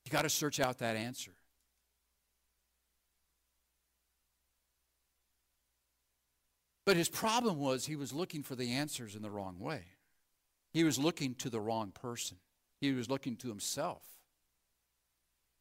You 0.05 0.11
got 0.11 0.23
to 0.23 0.31
search 0.31 0.59
out 0.59 0.79
that 0.79 0.97
answer. 0.97 1.33
But 6.87 6.97
his 6.97 7.11
problem 7.11 7.59
was 7.59 7.85
he 7.85 7.97
was 7.97 8.15
looking 8.15 8.43
for 8.43 8.55
the 8.55 8.73
answers 8.73 9.15
in 9.15 9.21
the 9.21 9.31
wrong 9.31 9.59
way. 9.59 9.83
He 10.73 10.85
was 10.85 10.99
looking 10.99 11.35
to 11.35 11.51
the 11.51 11.61
wrong 11.61 11.91
person, 11.91 12.39
he 12.81 12.93
was 12.93 13.11
looking 13.11 13.37
to 13.37 13.49
himself. 13.49 14.03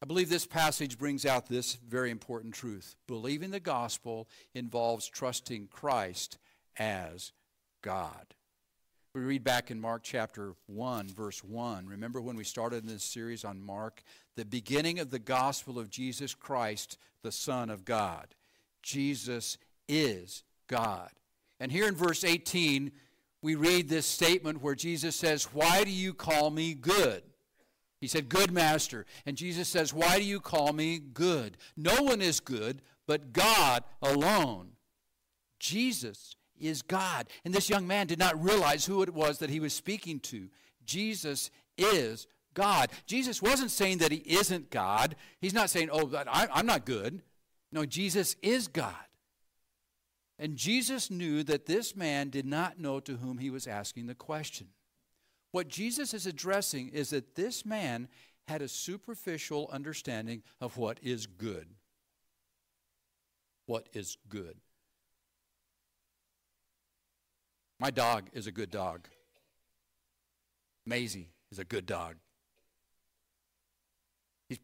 I 0.00 0.06
believe 0.06 0.28
this 0.28 0.46
passage 0.46 0.96
brings 0.96 1.26
out 1.26 1.46
this 1.46 1.74
very 1.74 2.10
important 2.10 2.54
truth. 2.54 2.94
Believing 3.08 3.50
the 3.50 3.58
gospel 3.58 4.28
involves 4.54 5.08
trusting 5.08 5.68
Christ 5.68 6.38
as 6.76 7.32
God. 7.82 8.34
We 9.12 9.22
read 9.22 9.42
back 9.42 9.72
in 9.72 9.80
Mark 9.80 10.02
chapter 10.04 10.54
1, 10.66 11.08
verse 11.08 11.42
1. 11.42 11.86
Remember 11.86 12.20
when 12.20 12.36
we 12.36 12.44
started 12.44 12.86
this 12.86 13.02
series 13.02 13.44
on 13.44 13.60
Mark? 13.60 14.04
The 14.36 14.44
beginning 14.44 15.00
of 15.00 15.10
the 15.10 15.18
gospel 15.18 15.80
of 15.80 15.90
Jesus 15.90 16.34
Christ, 16.34 16.96
the 17.22 17.32
Son 17.32 17.68
of 17.68 17.84
God. 17.84 18.36
Jesus 18.82 19.58
is 19.88 20.44
God. 20.68 21.10
And 21.58 21.72
here 21.72 21.88
in 21.88 21.96
verse 21.96 22.22
18, 22.22 22.92
we 23.42 23.56
read 23.56 23.88
this 23.88 24.06
statement 24.06 24.62
where 24.62 24.76
Jesus 24.76 25.16
says, 25.16 25.46
Why 25.52 25.82
do 25.82 25.90
you 25.90 26.14
call 26.14 26.50
me 26.50 26.74
good? 26.74 27.24
He 28.00 28.06
said, 28.06 28.28
Good 28.28 28.50
master. 28.50 29.06
And 29.26 29.36
Jesus 29.36 29.68
says, 29.68 29.92
Why 29.92 30.18
do 30.18 30.24
you 30.24 30.40
call 30.40 30.72
me 30.72 30.98
good? 30.98 31.56
No 31.76 32.02
one 32.02 32.20
is 32.20 32.40
good 32.40 32.82
but 33.08 33.32
God 33.32 33.82
alone. 34.02 34.72
Jesus 35.58 36.36
is 36.60 36.82
God. 36.82 37.26
And 37.44 37.52
this 37.52 37.70
young 37.70 37.88
man 37.88 38.06
did 38.06 38.18
not 38.18 38.40
realize 38.40 38.84
who 38.84 39.02
it 39.02 39.12
was 39.12 39.38
that 39.38 39.50
he 39.50 39.58
was 39.58 39.72
speaking 39.72 40.20
to. 40.20 40.48
Jesus 40.84 41.50
is 41.76 42.28
God. 42.54 42.90
Jesus 43.06 43.42
wasn't 43.42 43.70
saying 43.70 43.98
that 43.98 44.12
he 44.12 44.18
isn't 44.18 44.70
God. 44.70 45.16
He's 45.40 45.54
not 45.54 45.70
saying, 45.70 45.88
Oh, 45.90 46.10
I'm 46.28 46.66
not 46.66 46.84
good. 46.84 47.22
No, 47.72 47.84
Jesus 47.84 48.36
is 48.42 48.68
God. 48.68 48.94
And 50.38 50.56
Jesus 50.56 51.10
knew 51.10 51.42
that 51.44 51.66
this 51.66 51.96
man 51.96 52.30
did 52.30 52.46
not 52.46 52.78
know 52.78 53.00
to 53.00 53.16
whom 53.16 53.38
he 53.38 53.50
was 53.50 53.66
asking 53.66 54.06
the 54.06 54.14
question. 54.14 54.68
What 55.58 55.66
Jesus 55.66 56.14
is 56.14 56.24
addressing 56.24 56.90
is 56.90 57.10
that 57.10 57.34
this 57.34 57.66
man 57.66 58.06
had 58.46 58.62
a 58.62 58.68
superficial 58.68 59.68
understanding 59.72 60.44
of 60.60 60.76
what 60.76 61.00
is 61.02 61.26
good. 61.26 61.66
What 63.66 63.88
is 63.92 64.18
good? 64.28 64.54
My 67.80 67.90
dog 67.90 68.28
is 68.32 68.46
a 68.46 68.52
good 68.52 68.70
dog. 68.70 69.08
Maisie 70.86 71.30
is 71.50 71.58
a 71.58 71.64
good 71.64 71.86
dog. 71.86 72.14
He's 74.48 74.60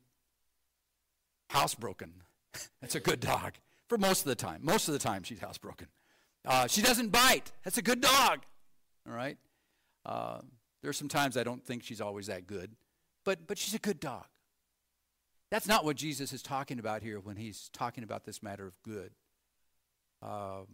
housebroken. 1.51 2.11
That's 2.81 2.95
a 2.95 3.01
good 3.01 3.19
dog 3.19 3.55
for 3.89 3.99
most 3.99 4.21
of 4.21 4.27
the 4.27 4.37
time. 4.37 4.61
Most 4.63 4.87
of 4.87 4.93
the 4.93 5.01
time, 5.01 5.25
she's 5.25 5.41
housebroken. 5.41 5.89
Uh, 6.45 6.69
she 6.69 6.83
doesn't 6.83 7.11
bite. 7.11 7.51
That's 7.65 7.79
a 7.79 7.83
good 7.83 8.01
dog. 8.01 8.45
All 9.09 9.17
right. 9.17 9.39
Uh, 10.07 10.39
there 10.85 10.91
are 10.91 10.93
some 10.93 11.09
times 11.09 11.39
I 11.39 11.45
don't 11.45 11.65
think 11.65 11.83
she's 11.83 12.03
always 12.03 12.27
that 12.27 12.47
good, 12.47 12.71
but 13.25 13.47
but 13.47 13.57
she's 13.57 13.73
a 13.73 13.79
good 13.79 14.01
dog. 14.01 14.27
That's 15.51 15.67
not 15.67 15.83
what 15.83 15.97
Jesus 15.97 16.35
is 16.35 16.43
talking 16.43 16.79
about 16.79 17.03
here 17.03 17.19
when 17.19 17.37
he's 17.37 17.71
talking 17.73 18.05
about 18.05 18.27
this 18.27 18.43
matter 18.43 18.67
of 18.67 18.75
good. 18.83 19.13
Um, 20.21 20.67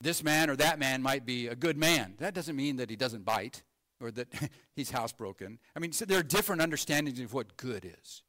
this 0.00 0.22
man 0.22 0.48
or 0.48 0.54
that 0.54 0.78
man 0.78 1.02
might 1.02 1.26
be 1.26 1.48
a 1.48 1.56
good 1.56 1.76
man. 1.76 2.14
That 2.18 2.34
doesn't 2.34 2.54
mean 2.54 2.76
that 2.76 2.88
he 2.88 2.94
doesn't 2.94 3.24
bite 3.24 3.64
or 4.00 4.12
that 4.12 4.28
he's 4.76 4.92
housebroken. 4.92 5.58
I 5.74 5.80
mean, 5.80 5.90
so 5.90 6.04
there 6.04 6.20
are 6.20 6.22
different 6.22 6.62
understandings 6.62 7.18
of 7.18 7.34
what 7.34 7.56
good 7.56 7.84
is. 7.84 8.22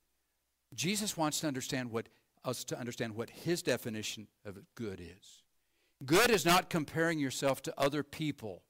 Jesus 0.73 1.15
wants 1.15 1.41
to 1.41 1.47
understand 1.47 1.91
what 1.91 2.09
us 2.43 2.63
to 2.63 2.79
understand 2.79 3.15
what 3.15 3.29
his 3.29 3.61
definition 3.61 4.25
of 4.45 4.57
good 4.73 4.99
is. 4.99 5.43
Good 6.03 6.31
is 6.31 6.43
not 6.43 6.71
comparing 6.71 7.19
yourself 7.19 7.61
to 7.61 7.73
other 7.77 8.01
people, 8.01 8.63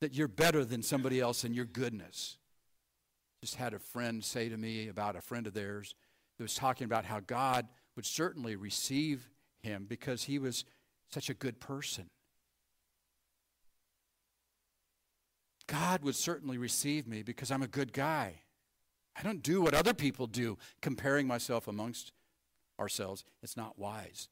that 0.00 0.14
you're 0.14 0.28
better 0.28 0.64
than 0.64 0.82
somebody 0.82 1.20
else 1.20 1.44
in 1.44 1.54
your 1.54 1.64
goodness. 1.64 2.38
Just 3.40 3.56
had 3.56 3.74
a 3.74 3.78
friend 3.78 4.24
say 4.24 4.48
to 4.48 4.56
me 4.56 4.88
about 4.88 5.16
a 5.16 5.20
friend 5.20 5.46
of 5.46 5.54
theirs 5.54 5.94
that 6.36 6.44
was 6.44 6.54
talking 6.54 6.84
about 6.84 7.04
how 7.04 7.20
God 7.20 7.66
would 7.94 8.06
certainly 8.06 8.56
receive 8.56 9.28
him 9.60 9.86
because 9.88 10.24
he 10.24 10.38
was 10.38 10.64
such 11.08 11.30
a 11.30 11.34
good 11.34 11.60
person. 11.60 12.10
God 15.66 16.02
would 16.02 16.14
certainly 16.14 16.58
receive 16.58 17.06
me 17.06 17.22
because 17.22 17.50
I'm 17.50 17.62
a 17.62 17.68
good 17.68 17.92
guy. 17.92 18.42
I 19.18 19.22
don't 19.22 19.42
do 19.42 19.62
what 19.62 19.74
other 19.74 19.94
people 19.94 20.26
do, 20.26 20.58
comparing 20.82 21.26
myself 21.26 21.66
amongst 21.66 22.12
ourselves. 22.78 23.24
It's 23.42 23.56
not 23.56 23.78
wise. 23.78 24.28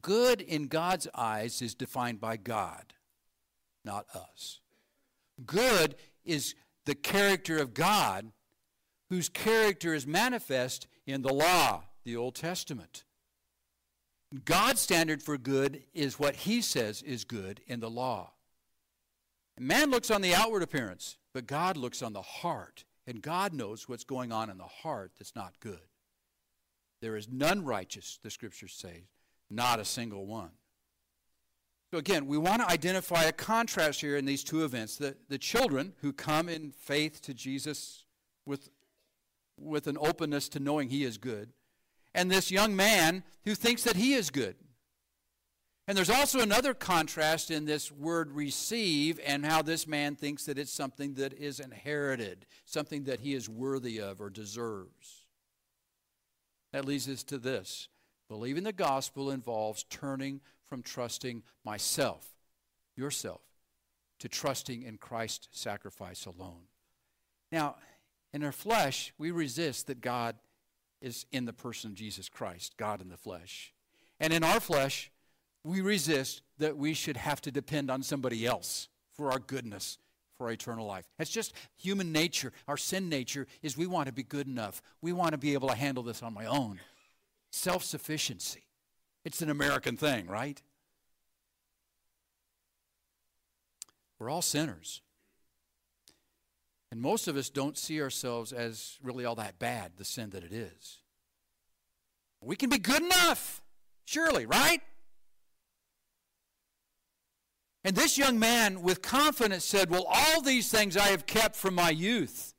Good 0.00 0.40
in 0.40 0.68
God's 0.68 1.08
eyes 1.14 1.60
is 1.62 1.74
defined 1.74 2.20
by 2.20 2.36
God, 2.36 2.94
not 3.84 4.06
us. 4.14 4.60
Good 5.44 5.96
is 6.24 6.54
the 6.84 6.94
character 6.94 7.58
of 7.58 7.74
God, 7.74 8.32
whose 9.08 9.28
character 9.28 9.94
is 9.94 10.06
manifest 10.06 10.86
in 11.06 11.22
the 11.22 11.32
law, 11.32 11.84
the 12.04 12.16
Old 12.16 12.34
Testament. 12.34 13.04
God's 14.44 14.80
standard 14.80 15.22
for 15.22 15.36
good 15.36 15.82
is 15.92 16.18
what 16.18 16.34
he 16.34 16.62
says 16.62 17.02
is 17.02 17.24
good 17.24 17.60
in 17.66 17.80
the 17.80 17.90
law. 17.90 18.32
Man 19.58 19.90
looks 19.90 20.10
on 20.10 20.22
the 20.22 20.34
outward 20.34 20.62
appearance, 20.62 21.18
but 21.34 21.46
God 21.46 21.76
looks 21.76 22.02
on 22.02 22.14
the 22.14 22.22
heart, 22.22 22.84
and 23.06 23.20
God 23.20 23.52
knows 23.52 23.88
what's 23.88 24.04
going 24.04 24.32
on 24.32 24.48
in 24.48 24.56
the 24.56 24.64
heart 24.64 25.12
that's 25.18 25.36
not 25.36 25.60
good. 25.60 25.78
There 27.02 27.16
is 27.16 27.28
none 27.30 27.64
righteous, 27.64 28.18
the 28.22 28.30
scriptures 28.30 28.72
say, 28.72 29.04
not 29.50 29.80
a 29.80 29.84
single 29.84 30.24
one. 30.24 30.50
So 31.92 31.98
again, 31.98 32.26
we 32.26 32.38
want 32.38 32.62
to 32.62 32.70
identify 32.70 33.24
a 33.24 33.32
contrast 33.32 34.00
here 34.00 34.16
in 34.16 34.24
these 34.24 34.42
two 34.42 34.64
events. 34.64 34.96
The, 34.96 35.14
the 35.28 35.36
children 35.36 35.92
who 36.00 36.14
come 36.14 36.48
in 36.48 36.70
faith 36.70 37.20
to 37.24 37.34
Jesus 37.34 38.06
with, 38.46 38.70
with 39.60 39.86
an 39.86 39.98
openness 40.00 40.48
to 40.50 40.58
knowing 40.58 40.88
he 40.88 41.04
is 41.04 41.18
good, 41.18 41.50
and 42.14 42.30
this 42.30 42.50
young 42.50 42.74
man 42.74 43.24
who 43.44 43.54
thinks 43.54 43.84
that 43.84 43.96
he 43.96 44.14
is 44.14 44.30
good. 44.30 44.56
And 45.86 45.94
there's 45.94 46.08
also 46.08 46.40
another 46.40 46.72
contrast 46.72 47.50
in 47.50 47.66
this 47.66 47.92
word 47.92 48.32
receive 48.32 49.20
and 49.26 49.44
how 49.44 49.60
this 49.60 49.86
man 49.86 50.16
thinks 50.16 50.46
that 50.46 50.56
it's 50.56 50.72
something 50.72 51.12
that 51.14 51.34
is 51.34 51.60
inherited, 51.60 52.46
something 52.64 53.04
that 53.04 53.20
he 53.20 53.34
is 53.34 53.50
worthy 53.50 54.00
of 54.00 54.18
or 54.18 54.30
deserves. 54.30 55.26
That 56.72 56.86
leads 56.86 57.06
us 57.06 57.22
to 57.24 57.36
this 57.36 57.88
believing 58.32 58.64
the 58.64 58.72
gospel 58.72 59.30
involves 59.30 59.84
turning 59.90 60.40
from 60.66 60.82
trusting 60.82 61.42
myself, 61.66 62.26
yourself, 62.96 63.42
to 64.20 64.26
trusting 64.26 64.84
in 64.84 64.96
Christ's 64.96 65.48
sacrifice 65.52 66.24
alone. 66.24 66.62
Now, 67.50 67.76
in 68.32 68.42
our 68.42 68.50
flesh, 68.50 69.12
we 69.18 69.30
resist 69.32 69.86
that 69.88 70.00
God 70.00 70.36
is 71.02 71.26
in 71.30 71.44
the 71.44 71.52
person 71.52 71.90
of 71.90 71.94
Jesus 71.94 72.30
Christ, 72.30 72.78
God 72.78 73.02
in 73.02 73.10
the 73.10 73.18
flesh. 73.18 73.74
And 74.18 74.32
in 74.32 74.42
our 74.42 74.60
flesh, 74.60 75.10
we 75.62 75.82
resist 75.82 76.40
that 76.56 76.78
we 76.78 76.94
should 76.94 77.18
have 77.18 77.42
to 77.42 77.50
depend 77.50 77.90
on 77.90 78.02
somebody 78.02 78.46
else 78.46 78.88
for 79.12 79.30
our 79.30 79.40
goodness, 79.40 79.98
for 80.38 80.46
our 80.46 80.52
eternal 80.52 80.86
life. 80.86 81.04
It's 81.18 81.30
just 81.30 81.52
human 81.76 82.12
nature. 82.12 82.50
Our 82.66 82.78
sin 82.78 83.10
nature 83.10 83.46
is 83.60 83.76
we 83.76 83.86
want 83.86 84.06
to 84.06 84.12
be 84.14 84.22
good 84.22 84.46
enough. 84.46 84.80
We 85.02 85.12
want 85.12 85.32
to 85.32 85.38
be 85.38 85.52
able 85.52 85.68
to 85.68 85.74
handle 85.74 86.02
this 86.02 86.22
on 86.22 86.32
my 86.32 86.46
own. 86.46 86.80
Self 87.52 87.84
sufficiency. 87.84 88.64
It's 89.24 89.42
an 89.42 89.50
American 89.50 89.96
thing, 89.96 90.26
right? 90.26 90.60
We're 94.18 94.30
all 94.30 94.42
sinners. 94.42 95.02
And 96.90 97.00
most 97.00 97.28
of 97.28 97.36
us 97.36 97.48
don't 97.48 97.78
see 97.78 98.02
ourselves 98.02 98.52
as 98.52 98.98
really 99.02 99.24
all 99.24 99.34
that 99.36 99.58
bad, 99.58 99.92
the 99.96 100.04
sin 100.04 100.30
that 100.30 100.44
it 100.44 100.52
is. 100.52 100.98
We 102.42 102.56
can 102.56 102.68
be 102.68 102.78
good 102.78 103.02
enough, 103.02 103.62
surely, 104.04 104.46
right? 104.46 104.80
And 107.84 107.96
this 107.96 108.16
young 108.16 108.38
man 108.38 108.82
with 108.82 109.02
confidence 109.02 109.64
said, 109.64 109.90
Well, 109.90 110.06
all 110.08 110.40
these 110.40 110.70
things 110.70 110.96
I 110.96 111.08
have 111.08 111.26
kept 111.26 111.56
from 111.56 111.74
my 111.74 111.90
youth. 111.90 112.54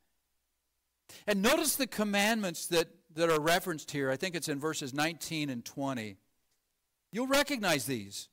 And 1.27 1.41
notice 1.41 1.75
the 1.75 1.87
commandments 1.87 2.67
that, 2.67 2.89
that 3.15 3.29
are 3.29 3.39
referenced 3.39 3.91
here. 3.91 4.09
I 4.09 4.15
think 4.15 4.35
it's 4.35 4.49
in 4.49 4.59
verses 4.59 4.93
19 4.93 5.49
and 5.49 5.63
20. 5.63 6.17
You'll 7.11 7.27
recognize 7.27 7.85
these 7.85 8.29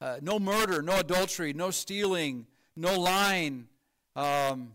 uh, 0.00 0.16
no 0.22 0.38
murder, 0.38 0.80
no 0.80 0.98
adultery, 0.98 1.52
no 1.52 1.70
stealing, 1.70 2.46
no 2.74 2.98
lying, 2.98 3.68
um, 4.16 4.72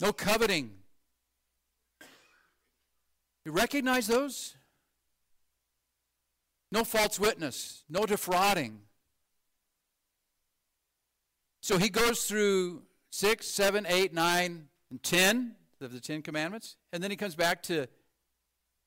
no 0.00 0.12
coveting. 0.12 0.70
You 3.44 3.52
recognize 3.52 4.06
those? 4.06 4.56
No 6.70 6.84
false 6.84 7.18
witness, 7.20 7.84
no 7.88 8.06
defrauding. 8.06 8.80
So 11.60 11.78
he 11.78 11.88
goes 11.88 12.24
through 12.24 12.82
six, 13.10 13.46
seven, 13.46 13.86
eight, 13.88 14.12
nine, 14.12 14.68
and 14.90 15.02
ten 15.02 15.56
of 15.84 15.92
the 15.92 16.00
Ten 16.00 16.22
Commandments, 16.22 16.76
and 16.92 17.02
then 17.02 17.10
he 17.10 17.16
comes 17.16 17.34
back 17.34 17.62
to 17.64 17.86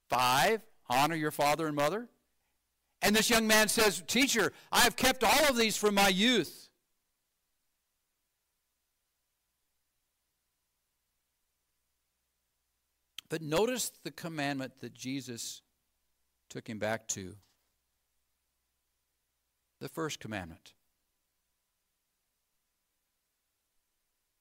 five 0.10 0.62
honor 0.90 1.16
your 1.16 1.32
father 1.32 1.68
and 1.68 1.76
mother. 1.76 2.08
And 3.02 3.16
this 3.16 3.30
young 3.30 3.48
man 3.48 3.68
says, 3.68 4.04
Teacher, 4.08 4.54
I 4.72 4.80
have 4.82 4.96
kept 4.96 5.24
all 5.24 5.46
of 5.50 5.58
these 5.58 5.78
from 5.78 5.96
my 5.96 6.08
youth. 6.08 6.70
But 13.30 13.42
notice 13.42 13.92
the 14.04 14.12
commandment 14.12 14.80
that 14.80 14.94
Jesus 14.94 15.62
took 16.50 16.68
him 16.68 16.80
back 16.80 17.08
to 17.10 17.36
the 19.82 19.90
first 19.90 20.20
commandment. 20.20 20.74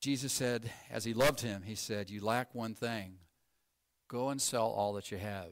Jesus 0.07 0.33
said, 0.33 0.71
as 0.89 1.05
he 1.05 1.15
loved 1.15 1.41
him, 1.41 1.63
he 1.65 1.75
said, 1.75 2.11
You 2.11 2.25
lack 2.25 2.55
one 2.55 2.75
thing. 2.77 3.15
Go 4.07 4.29
and 4.29 4.41
sell 4.41 4.69
all 4.69 4.93
that 4.93 5.11
you 5.11 5.19
have. 5.19 5.49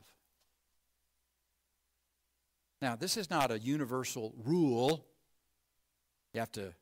Now, 2.81 2.95
this 2.95 3.17
is 3.17 3.29
not 3.29 3.51
a 3.51 3.59
universal 3.59 4.33
rule. 4.45 5.07
You 6.33 6.39
have 6.39 6.53
to 6.53 6.73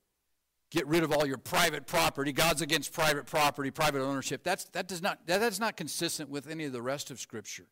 get 0.71 0.87
rid 0.87 1.03
of 1.03 1.13
all 1.13 1.25
your 1.25 1.39
private 1.39 1.87
property. 1.87 2.31
God's 2.31 2.61
against 2.61 2.93
private 2.93 3.25
property, 3.25 3.71
private 3.71 4.03
ownership. 4.03 4.45
That's, 4.45 4.65
that 4.73 4.87
does 4.87 5.01
not, 5.01 5.27
that, 5.27 5.41
that's 5.41 5.59
not 5.59 5.75
consistent 5.75 6.29
with 6.29 6.51
any 6.51 6.67
of 6.67 6.73
the 6.73 6.83
rest 6.83 7.11
of 7.11 7.21
Scripture. 7.21 7.69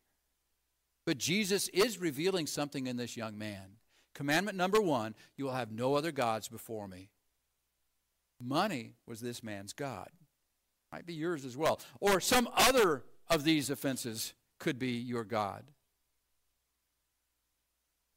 But 1.05 1.19
Jesus 1.19 1.67
is 1.67 1.99
revealing 1.99 2.47
something 2.47 2.87
in 2.87 2.97
this 2.97 3.15
young 3.15 3.37
man. 3.37 3.77
Commandment 4.15 4.57
number 4.57 4.81
one 4.81 5.13
you 5.37 5.45
will 5.45 5.53
have 5.53 5.71
no 5.71 5.93
other 5.93 6.11
gods 6.11 6.47
before 6.47 6.87
me. 6.87 7.10
Money 8.41 8.93
was 9.07 9.21
this 9.21 9.43
man's 9.43 9.73
God. 9.73 10.09
Might 10.91 11.05
be 11.05 11.13
yours 11.13 11.45
as 11.45 11.55
well. 11.55 11.79
Or 11.99 12.19
some 12.19 12.49
other 12.55 13.03
of 13.29 13.43
these 13.43 13.69
offenses 13.69 14.33
could 14.59 14.77
be 14.77 14.91
your 14.91 15.23
God. 15.23 15.63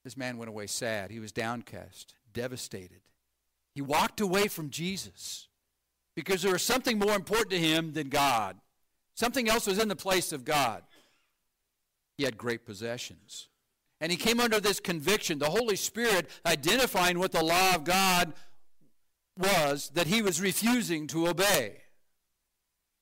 This 0.02 0.16
man 0.16 0.37
went 0.37 0.50
away 0.50 0.66
sad. 0.66 1.10
He 1.10 1.20
was 1.20 1.32
downcast, 1.32 2.14
devastated. 2.32 3.00
He 3.74 3.80
walked 3.80 4.20
away 4.20 4.48
from 4.48 4.70
Jesus 4.70 5.48
because 6.14 6.42
there 6.42 6.52
was 6.52 6.62
something 6.62 6.98
more 6.98 7.14
important 7.14 7.50
to 7.50 7.58
him 7.58 7.92
than 7.92 8.08
God. 8.08 8.56
Something 9.14 9.48
else 9.48 9.66
was 9.66 9.78
in 9.78 9.88
the 9.88 9.96
place 9.96 10.32
of 10.32 10.44
God. 10.44 10.82
He 12.18 12.24
had 12.24 12.37
great 12.37 12.66
possessions. 12.66 13.48
And 14.00 14.12
he 14.12 14.18
came 14.18 14.40
under 14.40 14.60
this 14.60 14.80
conviction, 14.80 15.38
the 15.38 15.50
Holy 15.50 15.76
Spirit 15.76 16.28
identifying 16.44 17.18
what 17.18 17.32
the 17.32 17.42
law 17.42 17.74
of 17.74 17.84
God 17.84 18.34
was 19.37 19.90
that 19.94 20.07
he 20.07 20.23
was 20.23 20.40
refusing 20.40 21.07
to 21.09 21.29
obey. 21.29 21.83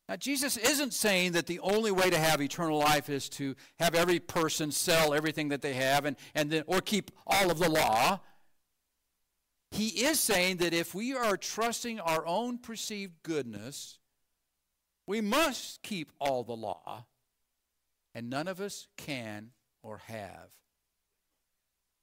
Now, 0.08 0.16
Jesus 0.16 0.56
isn't 0.56 0.92
saying 0.92 1.32
that 1.32 1.46
the 1.46 1.60
only 1.60 1.90
way 1.90 2.10
to 2.10 2.18
have 2.18 2.42
eternal 2.42 2.78
life 2.78 3.08
is 3.08 3.28
to 3.30 3.54
have 3.78 3.94
every 3.94 4.18
person 4.18 4.70
sell 4.70 5.14
everything 5.14 5.48
that 5.50 5.62
they 5.62 5.74
have 5.74 6.04
and, 6.04 6.16
and 6.34 6.50
then, 6.50 6.64
or 6.66 6.80
keep 6.80 7.10
all 7.26 7.50
of 7.50 7.58
the 7.58 7.70
law. 7.70 8.20
He 9.70 10.04
is 10.04 10.20
saying 10.20 10.58
that 10.58 10.74
if 10.74 10.94
we 10.94 11.14
are 11.14 11.36
trusting 11.36 11.98
our 11.98 12.26
own 12.26 12.58
perceived 12.58 13.22
goodness, 13.22 14.00
we 15.06 15.20
must 15.20 15.82
keep 15.82 16.12
all 16.20 16.44
the 16.44 16.52
law, 16.52 17.06
and 18.14 18.28
none 18.28 18.48
of 18.48 18.60
us 18.60 18.88
can 18.98 19.52
or 19.82 20.02
have. 20.08 20.50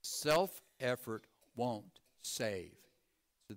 Self 0.01 0.61
effort 0.79 1.27
won't 1.55 1.99
save. 2.21 2.78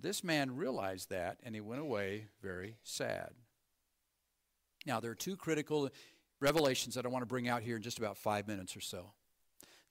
This 0.01 0.23
man 0.23 0.55
realized 0.55 1.09
that, 1.11 1.37
and 1.43 1.53
he 1.53 1.61
went 1.61 1.81
away 1.81 2.27
very 2.41 2.77
sad. 2.83 3.29
Now, 4.85 4.99
there 4.99 5.11
are 5.11 5.15
two 5.15 5.37
critical 5.37 5.89
revelations 6.39 6.95
that 6.95 7.05
I 7.05 7.09
want 7.09 7.21
to 7.21 7.27
bring 7.27 7.47
out 7.47 7.61
here 7.61 7.75
in 7.75 7.81
just 7.81 7.99
about 7.99 8.17
five 8.17 8.47
minutes 8.47 8.75
or 8.75 8.81
so. 8.81 9.11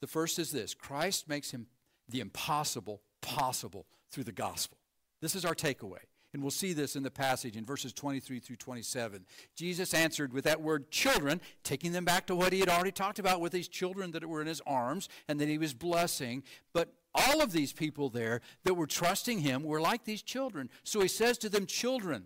The 0.01 0.07
first 0.07 0.38
is 0.38 0.51
this 0.51 0.75
Christ 0.75 1.29
makes 1.29 1.51
him 1.51 1.67
the 2.09 2.21
impossible 2.21 3.01
possible 3.21 3.87
through 4.11 4.25
the 4.25 4.33
gospel. 4.33 4.79
This 5.21 5.35
is 5.35 5.45
our 5.45 5.55
takeaway. 5.55 6.05
And 6.33 6.43
we'll 6.43 6.51
see 6.51 6.73
this 6.73 6.97
in 6.97 7.03
the 7.03 7.11
passage 7.11 7.57
in 7.57 7.65
verses 7.65 7.93
23 7.93 8.41
through 8.41 8.57
27. 8.57 9.27
Jesus 9.55 9.93
answered 9.93 10.33
with 10.33 10.45
that 10.45 10.62
word 10.62 10.91
children, 10.91 11.43
taking 11.62 11.93
them 11.93 12.07
back 12.07 12.27
to 12.27 12.35
what 12.35 12.55
he 12.55 12.61
had 12.61 12.71
already 12.71 12.91
talked 12.91 13.19
about 13.19 13.43
with 13.43 13.53
these 13.53 13.69
children 13.69 14.12
that 14.12 14.27
were 14.27 14.41
in 14.41 14.47
his 14.47 14.62
arms 14.67 15.11
and 15.29 15.38
that 15.38 15.49
he 15.49 15.59
was 15.59 15.75
blessing. 15.75 16.43
But 16.73 16.95
all 17.14 17.42
of 17.42 17.53
these 17.53 17.72
people 17.72 18.09
there 18.09 18.40
that 18.64 18.75
were 18.75 18.87
trusting 18.87 19.40
him 19.40 19.62
were 19.62 19.81
like 19.81 20.05
these 20.05 20.22
children. 20.22 20.70
So 20.85 21.01
he 21.01 21.09
says 21.09 21.38
to 21.38 21.48
them, 21.48 21.66
Children, 21.66 22.25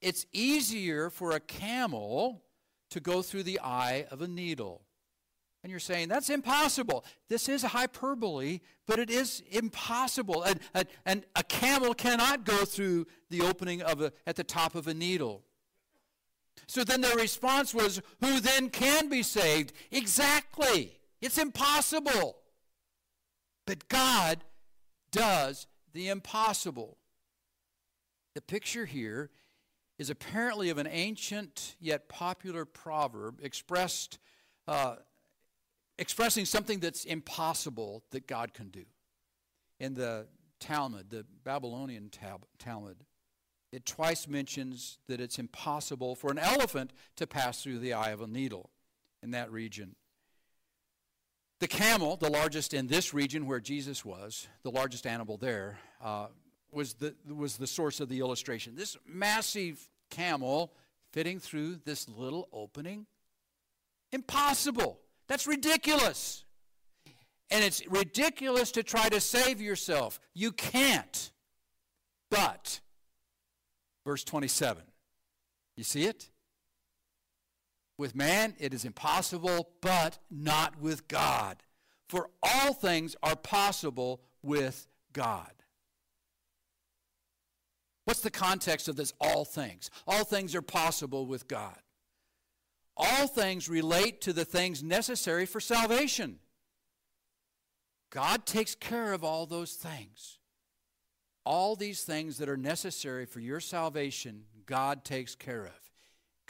it's 0.00 0.26
easier 0.32 1.10
for 1.10 1.32
a 1.32 1.40
camel 1.40 2.42
to 2.90 3.00
go 3.00 3.22
through 3.22 3.44
the 3.44 3.60
eye 3.62 4.06
of 4.10 4.22
a 4.22 4.28
needle. 4.28 4.82
And 5.62 5.70
you're 5.70 5.78
saying, 5.78 6.08
that's 6.08 6.30
impossible. 6.30 7.04
This 7.28 7.48
is 7.48 7.64
a 7.64 7.68
hyperbole, 7.68 8.60
but 8.86 8.98
it 8.98 9.10
is 9.10 9.42
impossible. 9.50 10.42
And, 10.42 10.58
and, 10.72 10.88
and, 11.04 11.24
a 11.36 11.42
camel 11.42 11.92
cannot 11.92 12.44
go 12.44 12.64
through 12.64 13.06
the 13.28 13.42
opening 13.42 13.82
of 13.82 14.00
a, 14.00 14.12
at 14.26 14.36
the 14.36 14.44
top 14.44 14.74
of 14.74 14.86
a 14.86 14.94
needle. 14.94 15.42
So 16.66 16.82
then 16.82 17.02
their 17.02 17.16
response 17.16 17.74
was, 17.74 18.00
who 18.20 18.40
then 18.40 18.70
can 18.70 19.10
be 19.10 19.22
saved? 19.22 19.74
Exactly. 19.90 20.98
It's 21.20 21.36
impossible. 21.36 22.39
But 23.70 23.86
God 23.86 24.42
does 25.12 25.68
the 25.92 26.08
impossible. 26.08 26.96
The 28.34 28.42
picture 28.42 28.84
here 28.84 29.30
is 29.96 30.10
apparently 30.10 30.70
of 30.70 30.78
an 30.78 30.88
ancient 30.90 31.76
yet 31.78 32.08
popular 32.08 32.64
proverb 32.64 33.38
expressed, 33.40 34.18
uh, 34.66 34.96
expressing 35.98 36.46
something 36.46 36.80
that's 36.80 37.04
impossible 37.04 38.02
that 38.10 38.26
God 38.26 38.54
can 38.54 38.70
do. 38.70 38.86
In 39.78 39.94
the 39.94 40.26
Talmud, 40.58 41.10
the 41.10 41.24
Babylonian 41.44 42.10
Talmud, 42.58 42.96
it 43.70 43.86
twice 43.86 44.26
mentions 44.26 44.98
that 45.06 45.20
it's 45.20 45.38
impossible 45.38 46.16
for 46.16 46.32
an 46.32 46.40
elephant 46.40 46.92
to 47.14 47.24
pass 47.24 47.62
through 47.62 47.78
the 47.78 47.92
eye 47.92 48.10
of 48.10 48.20
a 48.20 48.26
needle 48.26 48.70
in 49.22 49.30
that 49.30 49.52
region. 49.52 49.94
The 51.60 51.68
camel, 51.68 52.16
the 52.16 52.30
largest 52.30 52.72
in 52.72 52.86
this 52.86 53.12
region 53.12 53.46
where 53.46 53.60
Jesus 53.60 54.02
was, 54.02 54.48
the 54.62 54.70
largest 54.70 55.06
animal 55.06 55.36
there, 55.36 55.78
uh, 56.02 56.28
was 56.72 56.94
the, 56.94 57.14
was 57.28 57.58
the 57.58 57.66
source 57.66 58.00
of 58.00 58.08
the 58.08 58.20
illustration. 58.20 58.74
This 58.74 58.96
massive 59.06 59.86
camel 60.08 60.72
fitting 61.12 61.38
through 61.38 61.76
this 61.84 62.08
little 62.08 62.48
opening? 62.52 63.06
Impossible. 64.10 64.98
That's 65.28 65.46
ridiculous. 65.46 66.44
And 67.50 67.62
it's 67.62 67.86
ridiculous 67.88 68.72
to 68.72 68.82
try 68.82 69.08
to 69.08 69.20
save 69.20 69.60
yourself. 69.60 70.18
You 70.32 70.52
can't. 70.52 71.30
But, 72.30 72.80
verse 74.06 74.24
27, 74.24 74.82
you 75.76 75.84
see 75.84 76.04
it? 76.04 76.30
With 78.00 78.14
man, 78.16 78.54
it 78.58 78.72
is 78.72 78.86
impossible, 78.86 79.68
but 79.82 80.18
not 80.30 80.80
with 80.80 81.06
God. 81.06 81.62
For 82.08 82.30
all 82.42 82.72
things 82.72 83.14
are 83.22 83.36
possible 83.36 84.22
with 84.42 84.86
God. 85.12 85.52
What's 88.06 88.22
the 88.22 88.30
context 88.30 88.88
of 88.88 88.96
this 88.96 89.12
all 89.20 89.44
things? 89.44 89.90
All 90.06 90.24
things 90.24 90.54
are 90.54 90.62
possible 90.62 91.26
with 91.26 91.46
God. 91.46 91.76
All 92.96 93.26
things 93.26 93.68
relate 93.68 94.22
to 94.22 94.32
the 94.32 94.46
things 94.46 94.82
necessary 94.82 95.44
for 95.44 95.60
salvation. 95.60 96.38
God 98.08 98.46
takes 98.46 98.74
care 98.74 99.12
of 99.12 99.22
all 99.22 99.44
those 99.44 99.74
things. 99.74 100.38
all 101.44 101.76
these 101.76 102.02
things 102.02 102.38
that 102.38 102.48
are 102.48 102.56
necessary 102.56 103.26
for 103.26 103.40
your 103.40 103.60
salvation, 103.60 104.44
God 104.66 105.04
takes 105.04 105.34
care 105.34 105.66
of. 105.66 105.89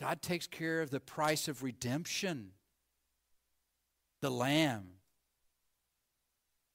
God 0.01 0.23
takes 0.23 0.47
care 0.47 0.81
of 0.81 0.91
the 0.91 0.99
price 0.99 1.47
of 1.47 1.63
redemption, 1.63 2.53
the 4.23 4.31
Lamb. 4.31 4.95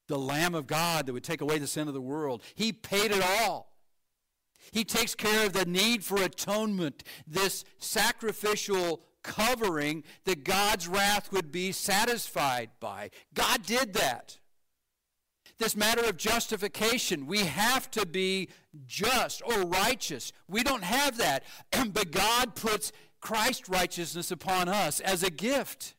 The 0.08 0.20
Lamb 0.20 0.54
of 0.54 0.68
God 0.68 1.08
that 1.08 1.14
would 1.14 1.24
take 1.24 1.42
away 1.42 1.58
the 1.58 1.66
sin 1.66 1.88
of 1.88 1.96
the 1.96 2.02
world. 2.02 2.44
He 2.54 2.72
paid 2.72 3.12
it 3.12 3.24
all. 3.24 3.74
He 4.72 4.84
takes 4.84 5.16
care 5.16 5.48
of 5.48 5.54
the 5.54 5.66
need 5.66 6.04
for 6.04 6.22
atonement, 6.22 7.04
this 7.26 7.66
sacrificial 7.80 9.02
covering 9.24 10.04
that 10.26 10.44
God's 10.44 10.88
wrath 10.88 11.32
would 11.32 11.52
be 11.52 11.72
satisfied 11.72 12.70
by. 12.80 13.10
God 13.34 13.66
did 13.66 13.94
that. 13.94 14.38
This 15.58 15.76
matter 15.76 16.04
of 16.04 16.18
justification, 16.18 17.26
we 17.26 17.40
have 17.40 17.90
to 17.92 18.06
be 18.06 18.50
just 18.86 19.42
or 19.46 19.62
righteous. 19.62 20.32
We 20.48 20.64
don't 20.64 20.84
have 20.84 21.18
that. 21.18 21.44
but 21.94 22.12
God 22.12 22.56
puts 22.56 22.92
Christ's 23.26 23.68
righteousness 23.70 24.30
upon 24.30 24.70
us 24.70 25.00
as 25.00 25.24
a 25.24 25.32
gift. 25.32 25.96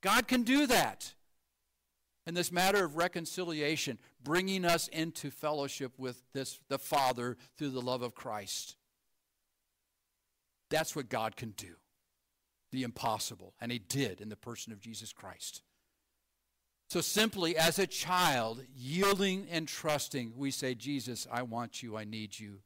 God 0.00 0.28
can 0.28 0.44
do 0.44 0.68
that. 0.68 1.12
And 2.24 2.36
this 2.36 2.52
matter 2.52 2.84
of 2.84 2.96
reconciliation, 2.96 3.98
bringing 4.22 4.64
us 4.64 4.86
into 4.86 5.32
fellowship 5.32 5.98
with 5.98 6.22
this, 6.32 6.60
the 6.68 6.78
Father 6.78 7.36
through 7.58 7.70
the 7.70 7.82
love 7.82 8.02
of 8.02 8.14
Christ. 8.14 8.76
That's 10.70 10.94
what 10.94 11.08
God 11.08 11.34
can 11.34 11.50
do 11.50 11.74
the 12.70 12.84
impossible. 12.84 13.54
And 13.60 13.72
He 13.72 13.80
did 13.80 14.20
in 14.20 14.28
the 14.28 14.36
person 14.36 14.72
of 14.72 14.78
Jesus 14.80 15.12
Christ. 15.12 15.62
So, 16.88 17.00
simply 17.00 17.56
as 17.56 17.80
a 17.80 17.88
child, 17.88 18.62
yielding 18.72 19.48
and 19.50 19.66
trusting, 19.66 20.34
we 20.36 20.52
say, 20.52 20.76
Jesus, 20.76 21.26
I 21.30 21.42
want 21.42 21.82
you, 21.82 21.96
I 21.96 22.04
need 22.04 22.38
you. 22.38 22.60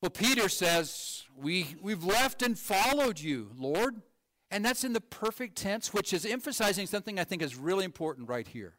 Well, 0.00 0.10
Peter 0.10 0.48
says, 0.48 1.24
we, 1.36 1.74
We've 1.80 2.04
left 2.04 2.42
and 2.42 2.58
followed 2.58 3.20
you, 3.20 3.50
Lord. 3.56 4.02
And 4.50 4.64
that's 4.64 4.84
in 4.84 4.92
the 4.92 5.00
perfect 5.00 5.56
tense, 5.56 5.92
which 5.92 6.12
is 6.12 6.24
emphasizing 6.24 6.86
something 6.86 7.18
I 7.18 7.24
think 7.24 7.42
is 7.42 7.56
really 7.56 7.84
important 7.84 8.28
right 8.28 8.46
here. 8.46 8.76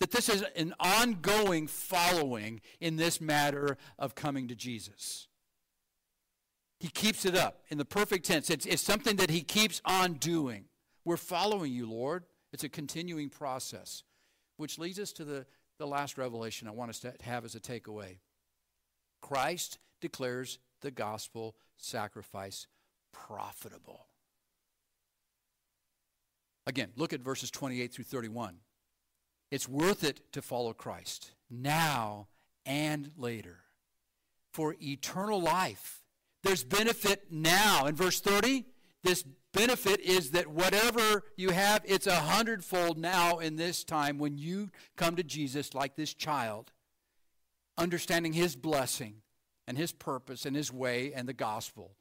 That 0.00 0.10
this 0.10 0.28
is 0.28 0.44
an 0.54 0.74
ongoing 0.78 1.66
following 1.66 2.60
in 2.80 2.96
this 2.96 3.20
matter 3.20 3.78
of 3.98 4.14
coming 4.14 4.48
to 4.48 4.54
Jesus. 4.54 5.28
He 6.78 6.88
keeps 6.88 7.24
it 7.24 7.34
up 7.34 7.62
in 7.68 7.78
the 7.78 7.84
perfect 7.84 8.26
tense. 8.26 8.50
It's, 8.50 8.66
it's 8.66 8.82
something 8.82 9.16
that 9.16 9.30
he 9.30 9.40
keeps 9.40 9.80
on 9.84 10.14
doing. 10.14 10.66
We're 11.04 11.16
following 11.16 11.72
you, 11.72 11.90
Lord. 11.90 12.24
It's 12.52 12.64
a 12.64 12.68
continuing 12.68 13.30
process, 13.30 14.04
which 14.56 14.78
leads 14.78 14.98
us 14.98 15.12
to 15.14 15.24
the, 15.24 15.46
the 15.78 15.86
last 15.86 16.18
revelation 16.18 16.68
I 16.68 16.72
want 16.72 16.90
us 16.90 17.00
to 17.00 17.14
have 17.22 17.44
as 17.44 17.54
a 17.54 17.60
takeaway. 17.60 18.18
Christ 19.28 19.78
declares 20.00 20.58
the 20.80 20.90
gospel 20.90 21.54
sacrifice 21.76 22.66
profitable. 23.12 24.06
Again, 26.66 26.92
look 26.96 27.12
at 27.12 27.20
verses 27.20 27.50
28 27.50 27.92
through 27.92 28.04
31. 28.04 28.56
It's 29.50 29.68
worth 29.68 30.02
it 30.02 30.32
to 30.32 30.40
follow 30.40 30.72
Christ 30.72 31.32
now 31.50 32.28
and 32.64 33.10
later 33.18 33.58
for 34.50 34.76
eternal 34.80 35.42
life. 35.42 36.02
There's 36.42 36.64
benefit 36.64 37.26
now. 37.30 37.84
In 37.84 37.96
verse 37.96 38.20
30, 38.20 38.64
this 39.02 39.24
benefit 39.52 40.00
is 40.00 40.30
that 40.30 40.46
whatever 40.46 41.24
you 41.36 41.50
have, 41.50 41.82
it's 41.84 42.06
a 42.06 42.14
hundredfold 42.14 42.96
now 42.96 43.40
in 43.40 43.56
this 43.56 43.84
time 43.84 44.16
when 44.16 44.38
you 44.38 44.70
come 44.96 45.16
to 45.16 45.22
Jesus 45.22 45.74
like 45.74 45.96
this 45.96 46.14
child, 46.14 46.72
understanding 47.78 48.32
his 48.34 48.56
blessing 48.56 49.22
and 49.66 49.78
his 49.78 49.92
purpose 49.92 50.44
and 50.44 50.54
his 50.54 50.72
way 50.72 51.12
and 51.14 51.28
the 51.28 51.32
gospel. 51.32 51.92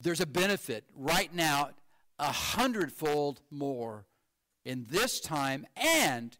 There's 0.00 0.20
a 0.20 0.26
benefit 0.26 0.84
right 0.94 1.34
now, 1.34 1.70
a 2.18 2.30
hundredfold 2.30 3.40
more 3.50 4.06
in 4.64 4.86
this 4.90 5.20
time 5.20 5.66
and 5.76 6.36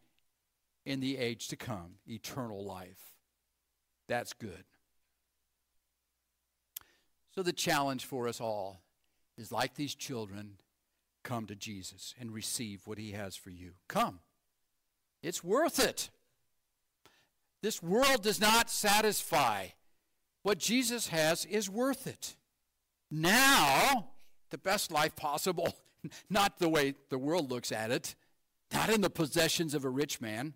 in 0.85 1.01
the 1.01 1.17
age 1.17 1.49
to 1.49 1.57
come, 1.57 1.97
eternal 2.07 2.65
life. 2.65 3.15
That's 4.07 4.35
good. 4.35 4.65
So, 7.35 7.43
the 7.43 7.53
challenge 7.53 8.05
for 8.05 8.29
us 8.29 8.41
all 8.41 8.83
is 9.37 9.51
like 9.51 9.75
these 9.75 9.95
children, 9.95 10.59
come 11.25 11.47
to 11.47 11.57
Jesus 11.57 12.15
and 12.21 12.33
receive 12.33 12.87
what 12.87 12.99
he 12.99 13.13
has 13.13 13.35
for 13.35 13.51
you. 13.51 13.73
Come. 13.89 14.21
It's 15.23 15.43
worth 15.43 15.81
it. 15.81 16.11
This 17.65 17.83
world 17.83 18.23
does 18.23 18.43
not 18.43 18.69
satisfy. 18.69 19.69
What 20.43 20.59
Jesus 20.59 21.09
has 21.09 21.47
is 21.47 21.71
worth 21.71 22.07
it. 22.07 22.37
Now, 23.11 24.11
the 24.51 24.59
best 24.59 24.93
life 24.93 25.17
possible, 25.17 25.75
not 26.29 26.59
the 26.59 26.69
way 26.69 26.93
the 27.09 27.17
world 27.17 27.51
looks 27.51 27.73
at 27.73 27.91
it, 27.91 28.17
not 28.71 28.91
in 28.91 29.01
the 29.01 29.09
possessions 29.09 29.73
of 29.73 29.87
a 29.87 29.89
rich 29.89 30.21
man, 30.21 30.53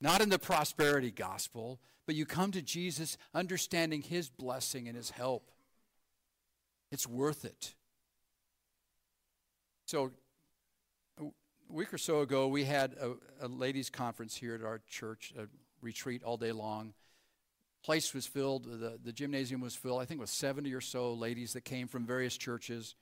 not 0.00 0.20
in 0.20 0.28
the 0.28 0.38
prosperity 0.38 1.10
gospel, 1.10 1.80
but 2.06 2.14
you 2.14 2.24
come 2.24 2.52
to 2.52 2.62
Jesus 2.62 3.18
understanding 3.34 4.00
his 4.00 4.30
blessing 4.30 4.86
and 4.86 4.96
his 4.96 5.10
help. 5.10 5.50
It's 6.92 7.08
worth 7.08 7.44
it. 7.44 7.74
So, 9.86 10.12
a 11.18 11.24
week 11.68 11.92
or 11.92 11.98
so 11.98 12.20
ago, 12.20 12.46
we 12.46 12.62
had 12.62 12.92
a, 12.92 13.14
a 13.44 13.48
ladies' 13.48 13.90
conference 13.90 14.36
here 14.36 14.54
at 14.54 14.62
our 14.62 14.80
church, 14.86 15.34
a 15.36 15.48
retreat 15.82 16.22
all 16.22 16.36
day 16.36 16.52
long. 16.52 16.94
Place 17.82 18.14
was 18.14 18.26
filled, 18.26 18.64
the, 18.64 18.98
the 19.02 19.12
gymnasium 19.12 19.60
was 19.60 19.74
filled, 19.74 20.00
I 20.00 20.04
think 20.04 20.18
it 20.18 20.20
was 20.20 20.30
70 20.30 20.72
or 20.72 20.80
so 20.80 21.14
ladies 21.14 21.52
that 21.54 21.64
came 21.64 21.88
from 21.88 22.06
various 22.06 22.36
churches. 22.36 22.94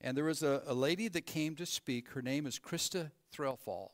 And 0.00 0.16
there 0.16 0.24
was 0.24 0.42
a, 0.42 0.62
a 0.66 0.74
lady 0.74 1.08
that 1.08 1.26
came 1.26 1.54
to 1.56 1.66
speak. 1.66 2.08
Her 2.10 2.22
name 2.22 2.46
is 2.46 2.58
Krista 2.58 3.10
Threlfall, 3.34 3.90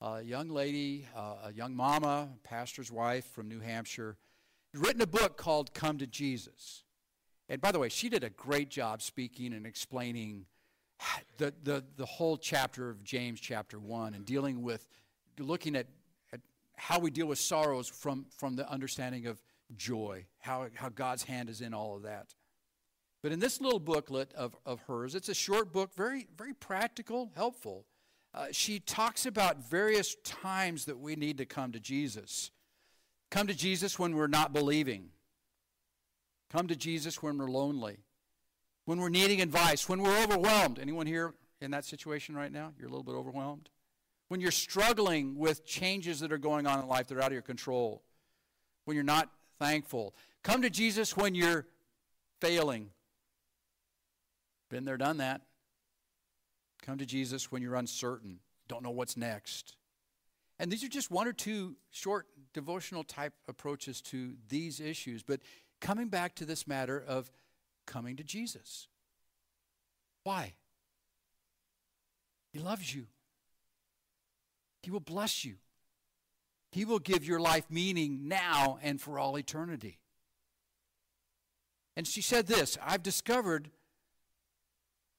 a 0.00 0.22
young 0.22 0.48
lady, 0.48 1.06
uh, 1.16 1.34
a 1.46 1.52
young 1.52 1.74
mama, 1.74 2.28
pastor's 2.44 2.92
wife 2.92 3.26
from 3.32 3.48
New 3.48 3.60
Hampshire, 3.60 4.16
written 4.72 5.02
a 5.02 5.06
book 5.06 5.36
called 5.36 5.74
Come 5.74 5.98
to 5.98 6.06
Jesus. 6.06 6.84
And 7.48 7.60
by 7.60 7.72
the 7.72 7.78
way, 7.78 7.88
she 7.88 8.08
did 8.08 8.24
a 8.24 8.30
great 8.30 8.70
job 8.70 9.02
speaking 9.02 9.52
and 9.52 9.66
explaining 9.66 10.46
the, 11.38 11.52
the, 11.62 11.84
the 11.96 12.06
whole 12.06 12.36
chapter 12.36 12.90
of 12.90 13.04
James, 13.04 13.40
chapter 13.40 13.78
1, 13.78 14.14
and 14.14 14.24
dealing 14.24 14.62
with, 14.62 14.86
looking 15.38 15.76
at 15.76 15.86
how 16.76 16.98
we 16.98 17.10
deal 17.10 17.26
with 17.26 17.38
sorrows 17.38 17.88
from, 17.88 18.26
from 18.36 18.56
the 18.56 18.68
understanding 18.70 19.26
of 19.26 19.42
joy, 19.76 20.26
how, 20.38 20.66
how 20.74 20.88
God's 20.88 21.24
hand 21.24 21.48
is 21.48 21.60
in 21.60 21.74
all 21.74 21.96
of 21.96 22.02
that. 22.02 22.34
But 23.22 23.32
in 23.32 23.40
this 23.40 23.60
little 23.60 23.80
booklet 23.80 24.32
of, 24.34 24.54
of 24.64 24.80
hers, 24.82 25.14
it's 25.14 25.28
a 25.28 25.34
short 25.34 25.72
book, 25.72 25.94
very, 25.94 26.28
very 26.36 26.52
practical, 26.52 27.32
helpful. 27.34 27.86
Uh, 28.32 28.46
she 28.52 28.78
talks 28.78 29.26
about 29.26 29.68
various 29.68 30.14
times 30.22 30.84
that 30.84 30.98
we 30.98 31.16
need 31.16 31.38
to 31.38 31.46
come 31.46 31.72
to 31.72 31.80
Jesus. 31.80 32.50
Come 33.30 33.46
to 33.46 33.54
Jesus 33.54 33.98
when 33.98 34.14
we're 34.14 34.26
not 34.26 34.52
believing. 34.52 35.08
Come 36.52 36.68
to 36.68 36.76
Jesus 36.76 37.22
when 37.22 37.38
we're 37.38 37.50
lonely 37.50 37.98
when 38.86 39.00
we're 39.00 39.10
needing 39.10 39.42
advice, 39.42 39.88
when 39.88 40.00
we're 40.00 40.22
overwhelmed. 40.22 40.78
Anyone 40.78 41.06
here 41.06 41.34
in 41.60 41.72
that 41.72 41.84
situation 41.84 42.34
right 42.34 42.50
now? 42.50 42.72
You're 42.78 42.88
a 42.88 42.90
little 42.90 43.04
bit 43.04 43.14
overwhelmed? 43.14 43.68
When 44.28 44.40
you're 44.40 44.50
struggling 44.50 45.36
with 45.36 45.64
changes 45.64 46.20
that 46.20 46.32
are 46.32 46.38
going 46.38 46.66
on 46.66 46.80
in 46.80 46.88
life 46.88 47.06
that 47.08 47.16
are 47.16 47.20
out 47.20 47.28
of 47.28 47.32
your 47.32 47.42
control, 47.42 48.02
when 48.84 48.94
you're 48.94 49.04
not 49.04 49.30
thankful. 49.58 50.14
Come 50.42 50.62
to 50.62 50.70
Jesus 50.70 51.16
when 51.16 51.34
you're 51.34 51.66
failing. 52.40 52.90
Been 54.70 54.84
there, 54.84 54.96
done 54.96 55.18
that. 55.18 55.42
Come 56.82 56.98
to 56.98 57.06
Jesus 57.06 57.50
when 57.50 57.62
you're 57.62 57.74
uncertain, 57.74 58.38
don't 58.68 58.82
know 58.82 58.90
what's 58.90 59.16
next. 59.16 59.76
And 60.58 60.70
these 60.70 60.84
are 60.84 60.88
just 60.88 61.10
one 61.10 61.26
or 61.26 61.32
two 61.32 61.76
short 61.90 62.26
devotional 62.54 63.04
type 63.04 63.34
approaches 63.48 64.00
to 64.02 64.34
these 64.48 64.80
issues. 64.80 65.22
But 65.22 65.40
coming 65.80 66.08
back 66.08 66.34
to 66.36 66.46
this 66.46 66.66
matter 66.66 67.02
of 67.06 67.30
coming 67.86 68.16
to 68.16 68.24
Jesus. 68.24 68.88
Why? 70.22 70.54
He 72.52 72.58
loves 72.58 72.94
you. 72.94 73.06
He 74.86 74.92
will 74.92 75.00
bless 75.00 75.44
you. 75.44 75.56
He 76.70 76.84
will 76.84 77.00
give 77.00 77.24
your 77.24 77.40
life 77.40 77.64
meaning 77.68 78.28
now 78.28 78.78
and 78.80 79.00
for 79.00 79.18
all 79.18 79.36
eternity. 79.36 79.98
And 81.96 82.06
she 82.06 82.22
said 82.22 82.46
this 82.46 82.78
I've 82.80 83.02
discovered, 83.02 83.68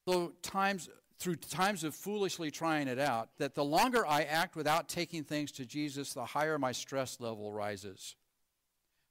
though 0.06 0.32
times 0.41 0.88
through 1.19 1.36
times 1.36 1.84
of 1.84 1.93
foolishly 1.93 2.49
trying 2.49 2.88
it 2.88 2.97
out, 2.97 3.27
that 3.39 3.56
the 3.56 3.65
longer 3.65 4.08
I 4.08 4.21
act 4.21 4.56
without 4.56 4.88
taking 4.88 5.25
things 5.25 5.51
to 5.53 5.65
Jesus, 5.65 6.13
the 6.13 6.23
higher 6.23 6.58
my 6.58 6.71
stress 6.71 7.19
level 7.19 7.51
rises. 7.51 8.15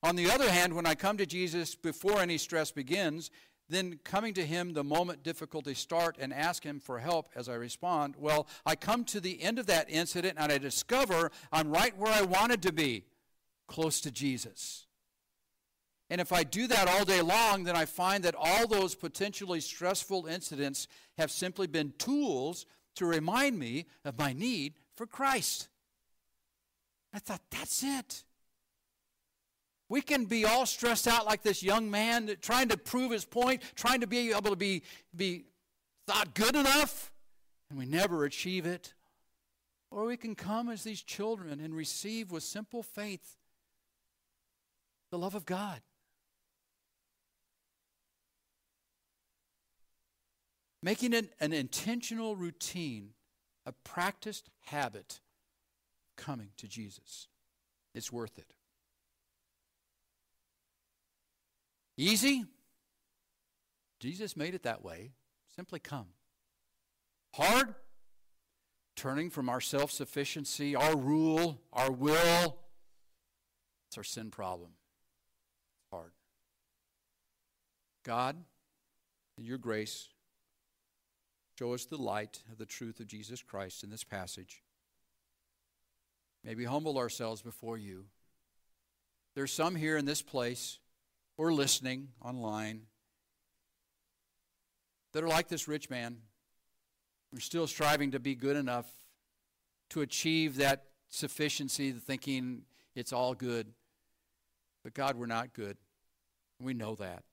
On 0.02 0.16
the 0.16 0.30
other 0.30 0.50
hand, 0.50 0.72
when 0.72 0.86
I 0.86 0.94
come 0.94 1.18
to 1.18 1.26
Jesus 1.26 1.74
before 1.74 2.20
any 2.20 2.38
stress 2.38 2.70
begins, 2.70 3.30
then 3.68 3.98
coming 4.04 4.34
to 4.34 4.44
him 4.44 4.72
the 4.72 4.84
moment 4.84 5.22
difficulties 5.22 5.78
start 5.78 6.16
and 6.18 6.32
ask 6.32 6.62
him 6.62 6.78
for 6.78 6.98
help 6.98 7.28
as 7.34 7.48
I 7.48 7.54
respond, 7.54 8.14
well, 8.18 8.46
I 8.64 8.76
come 8.76 9.04
to 9.06 9.20
the 9.20 9.42
end 9.42 9.58
of 9.58 9.66
that 9.66 9.90
incident 9.90 10.38
and 10.38 10.52
I 10.52 10.58
discover 10.58 11.30
I'm 11.52 11.70
right 11.70 11.96
where 11.98 12.12
I 12.12 12.22
wanted 12.22 12.62
to 12.62 12.72
be. 12.72 13.04
close 13.66 14.00
to 14.02 14.10
Jesus. 14.10 14.86
And 16.08 16.20
if 16.20 16.32
I 16.32 16.44
do 16.44 16.68
that 16.68 16.88
all 16.88 17.04
day 17.04 17.20
long, 17.20 17.64
then 17.64 17.74
I 17.74 17.84
find 17.84 18.22
that 18.24 18.36
all 18.38 18.68
those 18.68 18.94
potentially 18.94 19.60
stressful 19.60 20.26
incidents 20.26 20.86
have 21.18 21.30
simply 21.30 21.66
been 21.66 21.92
tools 21.98 22.64
to 22.94 23.06
remind 23.06 23.58
me 23.58 23.86
of 24.04 24.18
my 24.18 24.32
need 24.32 24.74
for 24.94 25.06
Christ. 25.06 25.68
I 27.12 27.18
thought, 27.18 27.42
that's 27.50 27.82
it. 27.82 28.24
We 29.88 30.00
can 30.00 30.24
be 30.24 30.44
all 30.44 30.66
stressed 30.66 31.06
out 31.06 31.26
like 31.26 31.42
this 31.42 31.62
young 31.62 31.90
man, 31.90 32.36
trying 32.40 32.68
to 32.68 32.76
prove 32.76 33.12
his 33.12 33.24
point, 33.24 33.62
trying 33.76 34.00
to 34.00 34.06
be 34.06 34.30
able 34.32 34.50
to 34.50 34.56
be, 34.56 34.82
be 35.14 35.44
thought 36.06 36.34
good 36.34 36.56
enough, 36.56 37.12
and 37.70 37.78
we 37.78 37.86
never 37.86 38.24
achieve 38.24 38.66
it. 38.66 38.94
Or 39.90 40.04
we 40.04 40.16
can 40.16 40.34
come 40.34 40.68
as 40.68 40.82
these 40.82 41.02
children 41.02 41.60
and 41.60 41.74
receive 41.74 42.32
with 42.32 42.42
simple 42.42 42.82
faith 42.82 43.36
the 45.10 45.18
love 45.18 45.36
of 45.36 45.46
God. 45.46 45.80
Making 50.82 51.12
it 51.12 51.32
an 51.40 51.52
intentional 51.52 52.36
routine, 52.36 53.10
a 53.64 53.72
practiced 53.72 54.50
habit, 54.62 55.20
coming 56.16 56.48
to 56.56 56.68
Jesus. 56.68 57.28
It's 57.94 58.12
worth 58.12 58.38
it. 58.38 58.52
Easy? 61.96 62.44
Jesus 64.00 64.36
made 64.36 64.54
it 64.54 64.64
that 64.64 64.84
way. 64.84 65.12
Simply 65.54 65.78
come. 65.78 66.06
Hard? 67.34 67.74
Turning 68.94 69.30
from 69.30 69.48
our 69.48 69.60
self 69.60 69.90
sufficiency, 69.90 70.74
our 70.74 70.96
rule, 70.96 71.60
our 71.72 71.90
will. 71.90 72.58
It's 73.88 73.98
our 73.98 74.04
sin 74.04 74.30
problem. 74.30 74.70
It's 75.82 75.90
hard. 75.90 76.12
God, 78.04 78.36
in 79.38 79.44
your 79.44 79.58
grace, 79.58 80.08
show 81.58 81.74
us 81.74 81.84
the 81.84 81.96
light 81.96 82.42
of 82.50 82.58
the 82.58 82.66
truth 82.66 83.00
of 83.00 83.06
Jesus 83.06 83.42
Christ 83.42 83.84
in 83.84 83.90
this 83.90 84.04
passage. 84.04 84.62
May 86.44 86.54
we 86.54 86.64
humble 86.64 86.96
ourselves 86.96 87.42
before 87.42 87.76
you. 87.76 88.06
There's 89.34 89.52
some 89.52 89.74
here 89.74 89.96
in 89.96 90.04
this 90.04 90.22
place 90.22 90.78
or 91.36 91.52
listening 91.52 92.08
online 92.22 92.82
that 95.12 95.24
are 95.24 95.28
like 95.28 95.48
this 95.48 95.66
rich 95.66 95.88
man. 95.88 96.18
We're 97.32 97.40
still 97.40 97.66
striving 97.66 98.10
to 98.10 98.20
be 98.20 98.34
good 98.34 98.56
enough 98.56 98.86
to 99.90 100.02
achieve 100.02 100.56
that 100.56 100.84
sufficiency, 101.08 101.92
thinking 101.92 102.62
it's 102.94 103.12
all 103.12 103.34
good. 103.34 103.66
But 104.84 104.94
God, 104.94 105.16
we're 105.16 105.26
not 105.26 105.52
good. 105.54 105.76
We 106.60 106.74
know 106.74 106.94
that. 106.96 107.24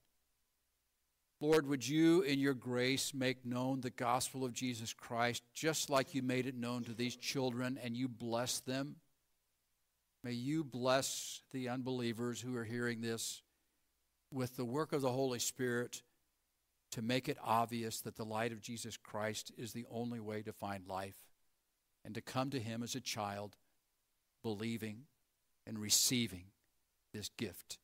Lord, 1.40 1.68
would 1.68 1.86
you, 1.86 2.22
in 2.22 2.40
your 2.40 2.54
grace, 2.54 3.14
make 3.14 3.46
known 3.46 3.82
the 3.82 3.90
gospel 3.90 4.46
of 4.46 4.54
Jesus 4.54 4.94
Christ 4.94 5.44
just 5.54 5.90
like 5.90 6.16
you 6.16 6.22
made 6.22 6.46
it 6.46 6.56
known 6.56 6.86
to 6.86 6.94
these 6.94 7.18
children 7.18 7.78
and 7.84 7.98
you 7.98 8.08
bless 8.08 8.62
them? 8.62 8.96
May 10.24 10.32
you 10.32 10.64
bless 10.64 11.42
the 11.52 11.68
unbelievers 11.68 12.40
who 12.40 12.56
are 12.56 12.64
hearing 12.64 13.02
this 13.02 13.42
with 14.34 14.56
the 14.56 14.66
work 14.66 14.94
of 14.94 15.02
the 15.02 15.12
Holy 15.12 15.40
Spirit 15.40 16.02
to 16.92 17.02
make 17.02 17.30
it 17.30 17.38
obvious 17.44 18.02
that 18.02 18.16
the 18.16 18.26
light 18.26 18.52
of 18.52 18.62
Jesus 18.62 18.98
Christ 18.98 19.52
is 19.58 19.74
the 19.74 19.86
only 19.90 20.20
way 20.20 20.42
to 20.42 20.52
find 20.54 20.88
life 20.88 21.16
and 22.06 22.14
to 22.16 22.22
come 22.22 22.50
to 22.50 22.60
Him 22.60 22.84
as 22.84 22.96
a 22.96 23.02
child, 23.02 23.56
believing 24.42 25.04
and 25.66 25.80
receiving 25.80 26.46
this 27.14 27.30
gift. 27.30 27.78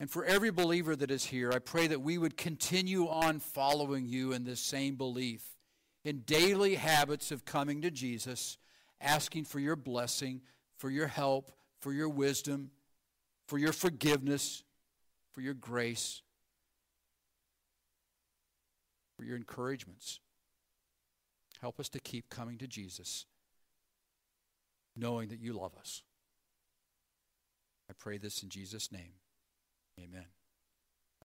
And 0.00 0.10
for 0.10 0.24
every 0.24 0.50
believer 0.50 0.96
that 0.96 1.10
is 1.10 1.26
here, 1.26 1.52
I 1.52 1.58
pray 1.60 1.86
that 1.86 2.02
we 2.02 2.18
would 2.18 2.36
continue 2.36 3.06
on 3.06 3.38
following 3.38 4.06
you 4.06 4.32
in 4.32 4.44
this 4.44 4.60
same 4.60 4.96
belief, 4.96 5.44
in 6.04 6.20
daily 6.20 6.74
habits 6.74 7.30
of 7.30 7.44
coming 7.44 7.82
to 7.82 7.90
Jesus, 7.90 8.58
asking 9.00 9.44
for 9.44 9.60
your 9.60 9.76
blessing, 9.76 10.40
for 10.76 10.90
your 10.90 11.06
help, 11.06 11.52
for 11.80 11.92
your 11.92 12.08
wisdom 12.08 12.70
for 13.52 13.58
your 13.58 13.74
forgiveness, 13.74 14.64
for 15.32 15.42
your 15.42 15.52
grace, 15.52 16.22
for 19.14 19.24
your 19.24 19.36
encouragements. 19.36 20.20
Help 21.60 21.78
us 21.78 21.90
to 21.90 22.00
keep 22.00 22.30
coming 22.30 22.56
to 22.56 22.66
Jesus, 22.66 23.26
knowing 24.96 25.28
that 25.28 25.38
you 25.38 25.52
love 25.52 25.72
us. 25.78 26.02
I 27.90 27.92
pray 27.92 28.16
this 28.16 28.42
in 28.42 28.48
Jesus' 28.48 28.90
name. 28.90 29.12
Amen. 30.00 30.24